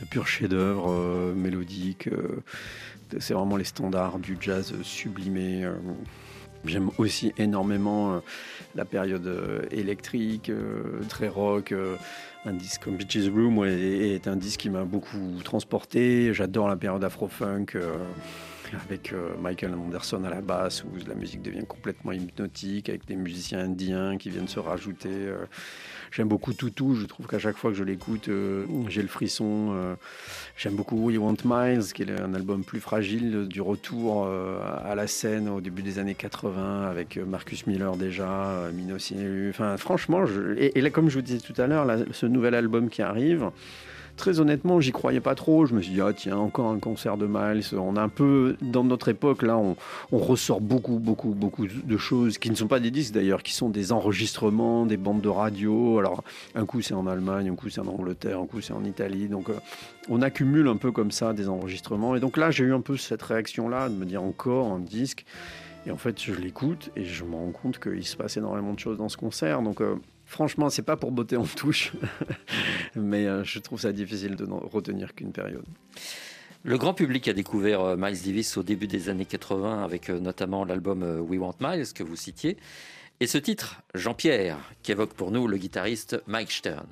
de 0.00 0.04
purs 0.10 0.26
chefs-d'œuvre 0.26 0.86
euh, 0.90 1.34
mélodiques. 1.34 2.08
Euh, 3.14 3.18
c'est 3.20 3.34
vraiment 3.34 3.56
les 3.56 3.64
standards 3.64 4.18
du 4.18 4.36
jazz 4.40 4.74
sublimé. 4.82 5.64
euh. 5.64 5.74
J'aime 6.66 6.90
aussi 6.98 7.32
énormément 7.38 8.12
euh, 8.12 8.18
la 8.74 8.84
période 8.84 9.26
euh, 9.26 9.62
électrique, 9.70 10.50
euh, 10.50 11.00
très 11.08 11.28
rock. 11.28 11.72
euh, 11.72 11.96
un 12.44 12.52
disque 12.52 12.84
comme 12.84 12.96
Beaches 12.96 13.28
Room 13.30 13.64
est, 13.66 14.26
un 14.26 14.36
disque 14.36 14.60
qui 14.60 14.70
m'a 14.70 14.84
beaucoup 14.84 15.18
transporté. 15.44 16.32
J'adore 16.34 16.68
la 16.68 16.76
période 16.76 17.02
afro-funk 17.04 17.66
euh, 17.74 17.94
avec 18.74 19.12
euh, 19.12 19.30
Michael 19.40 19.74
Anderson 19.74 20.24
à 20.24 20.30
la 20.30 20.40
basse 20.40 20.84
où 20.84 20.88
la 21.06 21.14
musique 21.14 21.42
devient 21.42 21.64
complètement 21.66 22.12
hypnotique 22.12 22.88
avec 22.88 23.06
des 23.06 23.16
musiciens 23.16 23.60
indiens 23.60 24.16
qui 24.18 24.30
viennent 24.30 24.48
se 24.48 24.60
rajouter. 24.60 25.08
euh. 25.10 25.46
J'aime 26.10 26.28
beaucoup 26.28 26.52
Toutou, 26.52 26.94
je 26.94 27.06
trouve 27.06 27.26
qu'à 27.26 27.38
chaque 27.38 27.56
fois 27.56 27.70
que 27.70 27.76
je 27.76 27.84
l'écoute, 27.84 28.28
euh, 28.28 28.64
j'ai 28.88 29.02
le 29.02 29.08
frisson. 29.08 29.96
J'aime 30.56 30.74
beaucoup 30.74 30.96
We 30.96 31.18
Want 31.18 31.36
Miles, 31.44 31.92
qui 31.92 32.02
est 32.02 32.20
un 32.20 32.34
album 32.34 32.64
plus 32.64 32.80
fragile, 32.80 33.46
du 33.46 33.60
retour 33.60 34.26
à 34.26 34.94
la 34.96 35.06
scène 35.06 35.48
au 35.48 35.60
début 35.60 35.82
des 35.82 36.00
années 36.00 36.16
80 36.16 36.88
avec 36.88 37.16
Marcus 37.16 37.66
Miller 37.68 37.96
déjà, 37.96 38.70
Mino. 38.74 38.96
Enfin, 39.50 39.76
franchement, 39.76 40.24
et, 40.56 40.80
là, 40.80 40.90
comme 40.90 41.08
je 41.10 41.16
vous 41.16 41.22
disais 41.22 41.38
tout 41.38 41.58
à 41.60 41.68
l'heure, 41.68 41.86
ce 42.10 42.26
nouvel 42.26 42.56
album 42.56 42.88
qui 42.88 43.02
arrive, 43.02 43.50
Très 44.20 44.38
honnêtement, 44.38 44.80
j'y 44.80 44.92
croyais 44.92 45.20
pas 45.20 45.34
trop. 45.34 45.64
Je 45.64 45.74
me 45.74 45.80
suis 45.80 45.94
dit, 45.94 46.00
ah 46.02 46.12
tiens, 46.12 46.36
encore 46.36 46.70
un 46.70 46.78
concert 46.78 47.16
de 47.16 47.26
Miles. 47.26 47.64
On 47.72 47.96
a 47.96 48.02
un 48.02 48.10
peu, 48.10 48.54
dans 48.60 48.84
notre 48.84 49.08
époque, 49.08 49.40
là, 49.40 49.56
on, 49.56 49.74
ressort 50.12 50.60
beaucoup, 50.60 50.98
beaucoup, 50.98 51.30
beaucoup 51.30 51.66
de 51.66 51.96
choses 51.96 52.36
qui 52.36 52.50
ne 52.50 52.54
sont 52.54 52.66
pas 52.66 52.80
des 52.80 52.90
disques 52.90 53.14
d'ailleurs, 53.14 53.42
qui 53.42 53.54
sont 53.54 53.70
des 53.70 53.92
enregistrements, 53.92 54.84
des 54.84 54.98
bandes 54.98 55.22
de 55.22 55.28
radio. 55.30 55.98
Alors, 55.98 56.22
un 56.54 56.66
coup 56.66 56.82
c'est 56.82 56.92
en 56.92 57.06
Allemagne, 57.06 57.48
un 57.48 57.54
coup 57.54 57.70
c'est 57.70 57.80
en 57.80 57.86
Angleterre, 57.86 58.40
un 58.40 58.46
coup 58.46 58.60
c'est 58.60 58.74
en 58.74 58.84
Italie. 58.84 59.26
Donc, 59.26 59.48
euh, 59.48 59.54
on 60.10 60.20
accumule 60.20 60.68
un 60.68 60.76
peu 60.76 60.92
comme 60.92 61.12
ça 61.12 61.32
des 61.32 61.48
enregistrements. 61.48 62.14
Et 62.14 62.20
donc 62.20 62.36
là, 62.36 62.50
j'ai 62.50 62.64
eu 62.64 62.74
un 62.74 62.82
peu 62.82 62.98
cette 62.98 63.22
réaction-là 63.22 63.88
de 63.88 63.94
me 63.94 64.04
dire 64.04 64.22
encore 64.22 64.70
un 64.70 64.80
disque. 64.80 65.24
Et 65.86 65.90
en 65.90 65.96
fait, 65.96 66.22
je 66.22 66.34
l'écoute 66.34 66.90
et 66.94 67.06
je 67.06 67.24
me 67.24 67.36
rends 67.36 67.52
compte 67.52 67.78
qu'il 67.78 68.06
se 68.06 68.18
passe 68.18 68.36
énormément 68.36 68.74
de 68.74 68.78
choses 68.78 68.98
dans 68.98 69.08
ce 69.08 69.16
concert. 69.16 69.62
Donc, 69.62 69.80
euh, 69.80 69.94
franchement, 70.30 70.70
c'est 70.70 70.82
pas 70.82 70.96
pour 70.96 71.10
botter 71.10 71.36
en 71.36 71.44
touche, 71.44 71.92
mais 72.94 73.26
euh, 73.26 73.44
je 73.44 73.58
trouve 73.58 73.80
ça 73.80 73.92
difficile 73.92 74.36
de 74.36 74.44
retenir 74.44 75.14
qu'une 75.14 75.32
période. 75.32 75.64
Le 76.62 76.78
grand 76.78 76.94
public 76.94 77.26
a 77.28 77.32
découvert 77.32 77.80
euh, 77.80 77.96
Miles 77.98 78.22
Davis 78.24 78.56
au 78.56 78.62
début 78.62 78.86
des 78.86 79.08
années 79.08 79.24
80 79.24 79.84
avec 79.84 80.08
euh, 80.08 80.20
notamment 80.20 80.64
l'album 80.64 81.02
We 81.28 81.40
Want 81.40 81.56
Miles 81.60 81.92
que 81.92 82.04
vous 82.04 82.16
citiez. 82.16 82.56
Et 83.18 83.26
ce 83.26 83.38
titre, 83.38 83.82
Jean-Pierre, 83.94 84.56
qui 84.82 84.92
évoque 84.92 85.14
pour 85.14 85.30
nous 85.30 85.46
le 85.46 85.58
guitariste 85.58 86.22
Mike 86.26 86.52
Stern. 86.52 86.86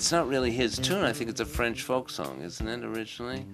It's 0.00 0.12
not 0.12 0.30
really 0.30 0.50
his 0.50 0.78
tune. 0.80 1.04
I 1.04 1.12
think 1.12 1.28
it's 1.28 1.42
a 1.42 1.44
French 1.44 1.82
folk 1.82 2.08
song, 2.08 2.40
isn't 2.42 2.66
it, 2.66 2.82
originally? 2.82 3.44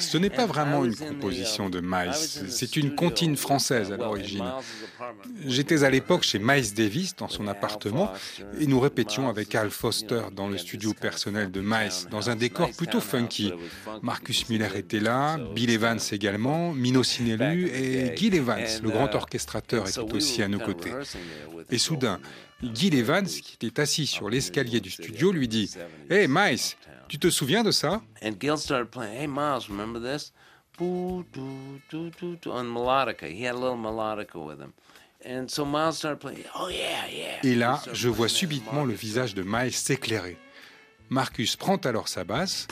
Ce 0.00 0.18
n'est 0.18 0.28
pas 0.28 0.46
vraiment 0.46 0.84
une 0.84 0.90
was 0.90 1.02
in 1.02 1.06
the, 1.06 1.08
composition 1.10 1.66
um, 1.66 1.70
de 1.70 1.78
I 1.78 1.82
Miles, 1.82 2.08
was 2.08 2.38
in 2.40 2.46
the 2.46 2.50
c'est 2.50 2.74
une 2.74 2.96
comptine 2.96 3.36
française 3.36 3.92
à 3.92 3.96
l'origine. 3.96 4.50
J'étais 5.46 5.84
à 5.84 5.90
l'époque 5.90 6.24
chez 6.24 6.40
Miles 6.40 6.74
Davis 6.74 7.14
dans 7.14 7.28
son 7.28 7.46
appartement 7.46 8.12
et 8.58 8.66
nous 8.66 8.80
répétions 8.80 9.28
avec 9.28 9.54
Al 9.54 9.70
Foster 9.70 10.22
dans 10.34 10.48
le 10.48 10.58
studio 10.58 10.92
personnel 10.92 11.52
de 11.52 11.60
Miles 11.60 12.08
dans 12.10 12.28
un 12.28 12.34
décor 12.34 12.70
plutôt 12.72 13.00
funky. 13.00 13.52
Marcus 14.02 14.48
Miller 14.48 14.74
était 14.74 14.98
là, 14.98 15.38
Bill 15.54 15.70
Evans 15.70 16.00
également, 16.10 16.72
Mino 16.72 17.04
Sinelu 17.04 17.68
et 17.68 18.16
Gil 18.16 18.34
Evans, 18.34 18.66
le 18.82 18.90
grand 18.90 19.14
orchestrateur, 19.14 19.88
était 19.88 20.00
aussi 20.12 20.42
à 20.42 20.48
nos 20.48 20.58
côtés. 20.58 20.90
Et 21.70 21.78
soudain, 21.78 22.18
Gil 22.62 22.94
Evans, 22.94 23.26
qui 23.26 23.66
était 23.66 23.80
assis 23.80 24.06
sur 24.06 24.30
l'escalier 24.30 24.80
du 24.80 24.90
studio, 24.90 25.30
lui 25.30 25.48
dit 25.48 25.70
Hey 26.08 26.26
Miles, 26.28 26.74
tu 27.08 27.18
te 27.18 27.28
souviens 27.30 27.62
de 27.62 27.70
ça? 27.70 28.02
And 28.22 28.32
Gil 28.40 28.56
started 28.56 28.90
playing, 28.90 29.14
hey, 29.14 29.26
Miles, 29.26 29.68
remember 29.68 30.00
this? 30.00 30.32
Boo, 30.78 31.24
doo, 31.32 31.80
doo, 31.90 32.10
doo, 32.18 32.36
doo, 32.36 32.50
on 32.50 32.64
melodica. 32.64 33.26
He 33.26 33.46
had 33.46 33.54
a 33.54 33.58
little 33.58 33.76
melodica 33.76 34.38
with 34.38 34.58
him. 34.60 34.72
And 35.24 35.48
so 35.48 35.64
Miles 35.64 35.98
started 35.98 36.20
playing, 36.20 36.44
yeah, 36.70 37.06
yeah. 37.08 37.40
Et 37.42 37.54
là, 37.54 37.82
je 37.92 38.08
vois 38.08 38.28
subitement 38.28 38.84
le 38.84 38.94
visage 38.94 39.34
de 39.34 39.42
Miles 39.42 39.72
s'éclairer. 39.72 40.36
Marcus 41.08 41.56
prend 41.56 41.76
alors 41.76 42.08
sa 42.08 42.24
basse. 42.24 42.66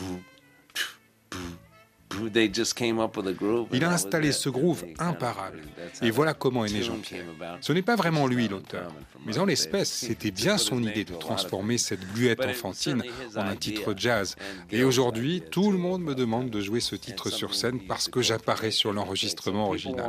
Il 3.73 3.85
a 3.85 3.91
installé 3.91 4.33
ce 4.33 4.49
groove 4.49 4.85
imparable. 4.99 5.61
Et 6.03 6.11
voilà 6.11 6.35
comment 6.35 6.65
est 6.65 6.73
né 6.73 6.83
Jean-Pierre. 6.83 7.25
Ce 7.61 7.73
n'est 7.73 7.83
pas 7.83 7.97
vraiment 7.97 8.27
lui 8.27 8.49
l'auteur, 8.49 8.93
mais 9.27 9.39
en 9.39 9.45
l'espèce, 9.45 9.91
c'était 10.07 10.31
bien 10.31 10.59
son 10.59 10.83
idée 10.83 11.05
de 11.05 11.15
transformer 11.15 11.79
cette 11.79 12.01
gluette 12.13 12.45
enfantine 12.45 13.03
en 13.37 13.41
un 13.41 13.57
titre 13.57 13.95
jazz. 13.97 14.37
Et 14.71 14.85
aujourd'hui, 14.85 15.43
tout 15.51 15.71
le 15.71 15.79
monde 15.79 16.03
me 16.03 16.15
demande 16.15 16.51
de 16.51 16.61
jouer 16.61 16.81
ce 16.81 16.97
titre 16.97 17.31
sur 17.31 17.55
scène 17.55 17.81
parce 17.87 18.09
que 18.09 18.23
j'apparais 18.23 18.71
sur 18.71 18.93
l'enregistrement 18.93 19.69
original. 19.69 20.05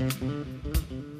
Mm-hmm. 0.00 1.19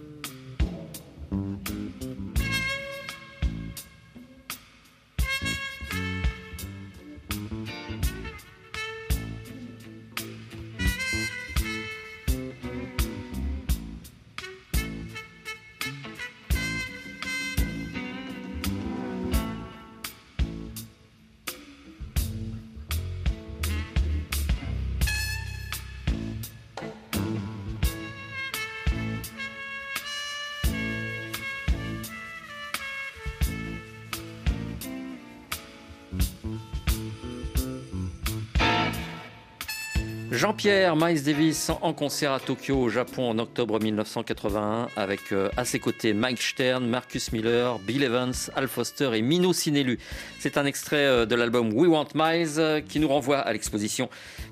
Jean-Pierre 40.41 40.97
Miles 40.97 41.23
Davis 41.23 41.71
en 41.83 41.93
concert 41.93 42.33
à 42.33 42.41
Tokyo 42.41 42.75
au 42.75 42.89
Japon 42.89 43.29
en 43.29 43.39
octobre 43.39 43.79
1981 43.79 44.89
avec 44.97 45.33
euh, 45.33 45.51
à 45.59 45.67
ses 45.67 45.79
côtés 45.79 46.15
Mike 46.15 46.41
Stern, 46.41 46.89
Marcus 46.89 47.31
Miller, 47.33 47.79
Bill 47.81 48.03
Evans, 48.03 48.33
Al 48.57 48.67
Foster 48.67 49.11
et 49.13 49.21
Mino 49.21 49.53
Sinelu. 49.53 49.99
C'est 50.39 50.57
un 50.57 50.65
extrait 50.65 51.05
euh, 51.05 51.27
de 51.27 51.35
l'album 51.35 51.75
We 51.75 51.91
Want 51.91 52.09
Miles 52.15 52.55
euh, 52.57 52.81
qui 52.81 53.01
nous 53.01 53.09
renvoie 53.09 53.41
à 53.41 53.53
l'exposition 53.53 54.09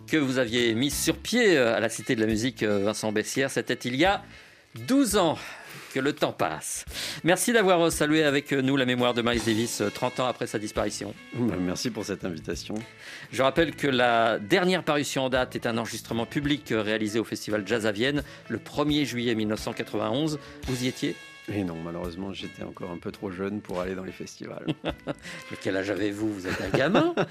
que 0.06 0.18
vous 0.18 0.36
aviez 0.36 0.74
mise 0.74 0.94
sur 0.94 1.16
pied 1.16 1.56
à 1.56 1.80
la 1.80 1.88
Cité 1.88 2.14
de 2.14 2.20
la 2.20 2.26
Musique 2.26 2.62
Vincent 2.62 3.10
Bessière. 3.10 3.50
C'était 3.50 3.72
il 3.72 3.96
y 3.96 4.04
a 4.04 4.22
12 4.88 5.16
ans 5.16 5.38
que 5.92 6.00
le 6.00 6.12
temps 6.12 6.32
passe. 6.32 6.84
Merci 7.24 7.52
d'avoir 7.52 7.90
salué 7.90 8.22
avec 8.24 8.52
nous 8.52 8.76
la 8.76 8.84
mémoire 8.84 9.14
de 9.14 9.22
Miles 9.22 9.42
Davis 9.44 9.82
30 9.94 10.20
ans 10.20 10.26
après 10.26 10.46
sa 10.46 10.58
disparition. 10.58 11.14
Bah, 11.34 11.54
merci 11.60 11.90
pour 11.90 12.04
cette 12.04 12.24
invitation. 12.24 12.74
Je 13.32 13.42
rappelle 13.42 13.74
que 13.74 13.86
la 13.86 14.38
dernière 14.38 14.82
parution 14.82 15.24
en 15.24 15.28
date 15.28 15.54
est 15.56 15.66
un 15.66 15.78
enregistrement 15.78 16.26
public 16.26 16.64
réalisé 16.70 17.18
au 17.18 17.24
Festival 17.24 17.62
Jazz 17.66 17.86
à 17.86 17.92
Vienne 17.92 18.22
le 18.48 18.58
1er 18.58 19.04
juillet 19.04 19.34
1991. 19.34 20.38
Vous 20.66 20.84
y 20.84 20.88
étiez? 20.88 21.14
Et 21.52 21.64
non, 21.64 21.76
malheureusement, 21.82 22.32
j'étais 22.32 22.62
encore 22.62 22.90
un 22.90 22.98
peu 22.98 23.10
trop 23.10 23.30
jeune 23.30 23.60
pour 23.60 23.80
aller 23.80 23.94
dans 23.94 24.04
les 24.04 24.12
festivals. 24.12 24.66
Mais 24.84 25.56
quel 25.60 25.76
âge 25.76 25.90
avez-vous? 25.90 26.32
Vous 26.32 26.46
êtes 26.46 26.60
un 26.60 26.76
gamin? 26.76 27.14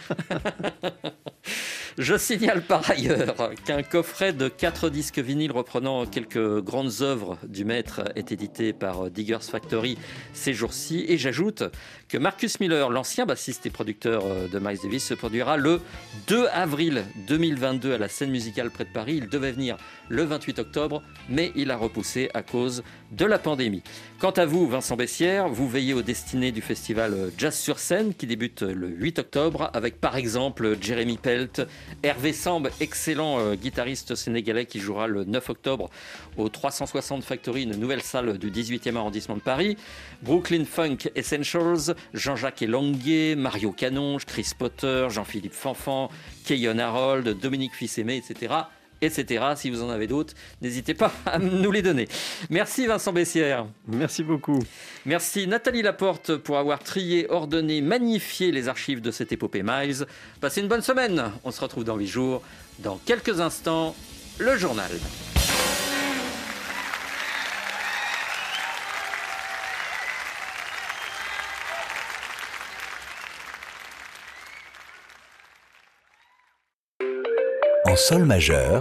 Je 1.97 2.15
signale 2.15 2.61
par 2.61 2.87
ailleurs 2.91 3.35
qu'un 3.65 3.81
coffret 3.81 4.31
de 4.31 4.49
quatre 4.49 4.91
disques 4.91 5.17
vinyles 5.17 5.51
reprenant 5.51 6.05
quelques 6.05 6.61
grandes 6.61 7.01
œuvres 7.01 7.39
du 7.47 7.65
maître 7.65 8.03
est 8.15 8.31
édité 8.31 8.71
par 8.71 9.09
Diggers 9.09 9.39
Factory 9.41 9.97
ces 10.31 10.53
jours-ci. 10.53 11.05
Et 11.07 11.17
j'ajoute 11.17 11.63
que 12.07 12.19
Marcus 12.19 12.59
Miller, 12.59 12.91
l'ancien 12.91 13.25
bassiste 13.25 13.65
et 13.65 13.71
producteur 13.71 14.23
de 14.47 14.59
Miles 14.59 14.77
Davis, 14.83 15.07
se 15.07 15.15
produira 15.15 15.57
le 15.57 15.81
2 16.27 16.45
avril 16.53 17.03
2022 17.27 17.93
à 17.93 17.97
la 17.97 18.09
scène 18.09 18.29
musicale 18.29 18.69
près 18.69 18.85
de 18.85 18.91
Paris. 18.91 19.15
Il 19.17 19.27
devait 19.27 19.51
venir 19.51 19.77
le 20.09 20.23
28 20.23 20.59
octobre, 20.59 21.01
mais 21.29 21.51
il 21.55 21.71
a 21.71 21.77
repoussé 21.77 22.29
à 22.33 22.43
cause 22.43 22.83
de 23.11 23.25
la 23.25 23.39
pandémie. 23.39 23.83
Quant 24.19 24.31
à 24.31 24.45
vous, 24.45 24.67
Vincent 24.67 24.95
Bessière, 24.95 25.47
vous 25.47 25.69
veillez 25.69 25.93
aux 25.93 26.01
destinées 26.01 26.51
du 26.51 26.61
festival 26.61 27.31
Jazz 27.37 27.55
sur 27.55 27.79
scène 27.79 28.13
qui 28.13 28.25
débute 28.27 28.63
le 28.63 28.87
8 28.87 29.19
octobre 29.19 29.69
avec 29.73 30.01
par 30.01 30.17
exemple 30.17 30.75
Jeremy 30.81 31.17
Pelt, 31.17 31.61
Hervé 32.03 32.33
Samb, 32.33 32.69
excellent 32.79 33.39
euh, 33.39 33.55
guitariste 33.55 34.15
sénégalais 34.15 34.65
qui 34.65 34.79
jouera 34.79 35.07
le 35.07 35.23
9 35.23 35.49
octobre 35.49 35.89
au 36.35 36.49
360 36.49 37.23
Factory, 37.23 37.63
une 37.63 37.75
nouvelle 37.75 38.01
salle 38.01 38.37
du 38.37 38.51
18e 38.51 38.95
arrondissement 38.95 39.35
de 39.35 39.41
Paris, 39.41 39.77
Brooklyn 40.23 40.65
Funk 40.65 41.09
Essentials, 41.15 41.95
Jean-Jacques 42.13 42.61
Elonguet, 42.61 43.35
Mario 43.35 43.71
Canonge, 43.71 44.25
Chris 44.25 44.51
Potter, 44.57 45.07
Jean-Philippe 45.09 45.53
Fanfan, 45.53 46.09
Keyon 46.45 46.79
Harold, 46.79 47.39
Dominique 47.39 47.75
Fils-Aimé, 47.75 48.17
etc 48.17 48.53
etc. 49.01 49.45
Si 49.55 49.69
vous 49.69 49.83
en 49.83 49.89
avez 49.89 50.07
d'autres, 50.07 50.33
n'hésitez 50.61 50.93
pas 50.93 51.11
à 51.25 51.39
nous 51.39 51.71
les 51.71 51.81
donner. 51.81 52.07
Merci 52.49 52.87
Vincent 52.87 53.13
Bessière. 53.13 53.65
Merci 53.87 54.23
beaucoup. 54.23 54.59
Merci 55.05 55.47
Nathalie 55.47 55.81
Laporte 55.81 56.35
pour 56.37 56.57
avoir 56.57 56.79
trié, 56.79 57.29
ordonné, 57.29 57.81
magnifié 57.81 58.51
les 58.51 58.67
archives 58.67 59.01
de 59.01 59.11
cette 59.11 59.31
épopée 59.31 59.63
Miles. 59.63 60.05
Passez 60.41 60.61
une 60.61 60.67
bonne 60.67 60.81
semaine. 60.81 61.31
On 61.43 61.51
se 61.51 61.61
retrouve 61.61 61.83
dans 61.83 61.97
8 61.97 62.07
jours. 62.07 62.41
Dans 62.79 62.97
quelques 63.05 63.39
instants, 63.39 63.95
le 64.39 64.55
journal. 64.55 64.91
En 77.85 77.95
sol 77.95 78.25
majeur, 78.25 78.75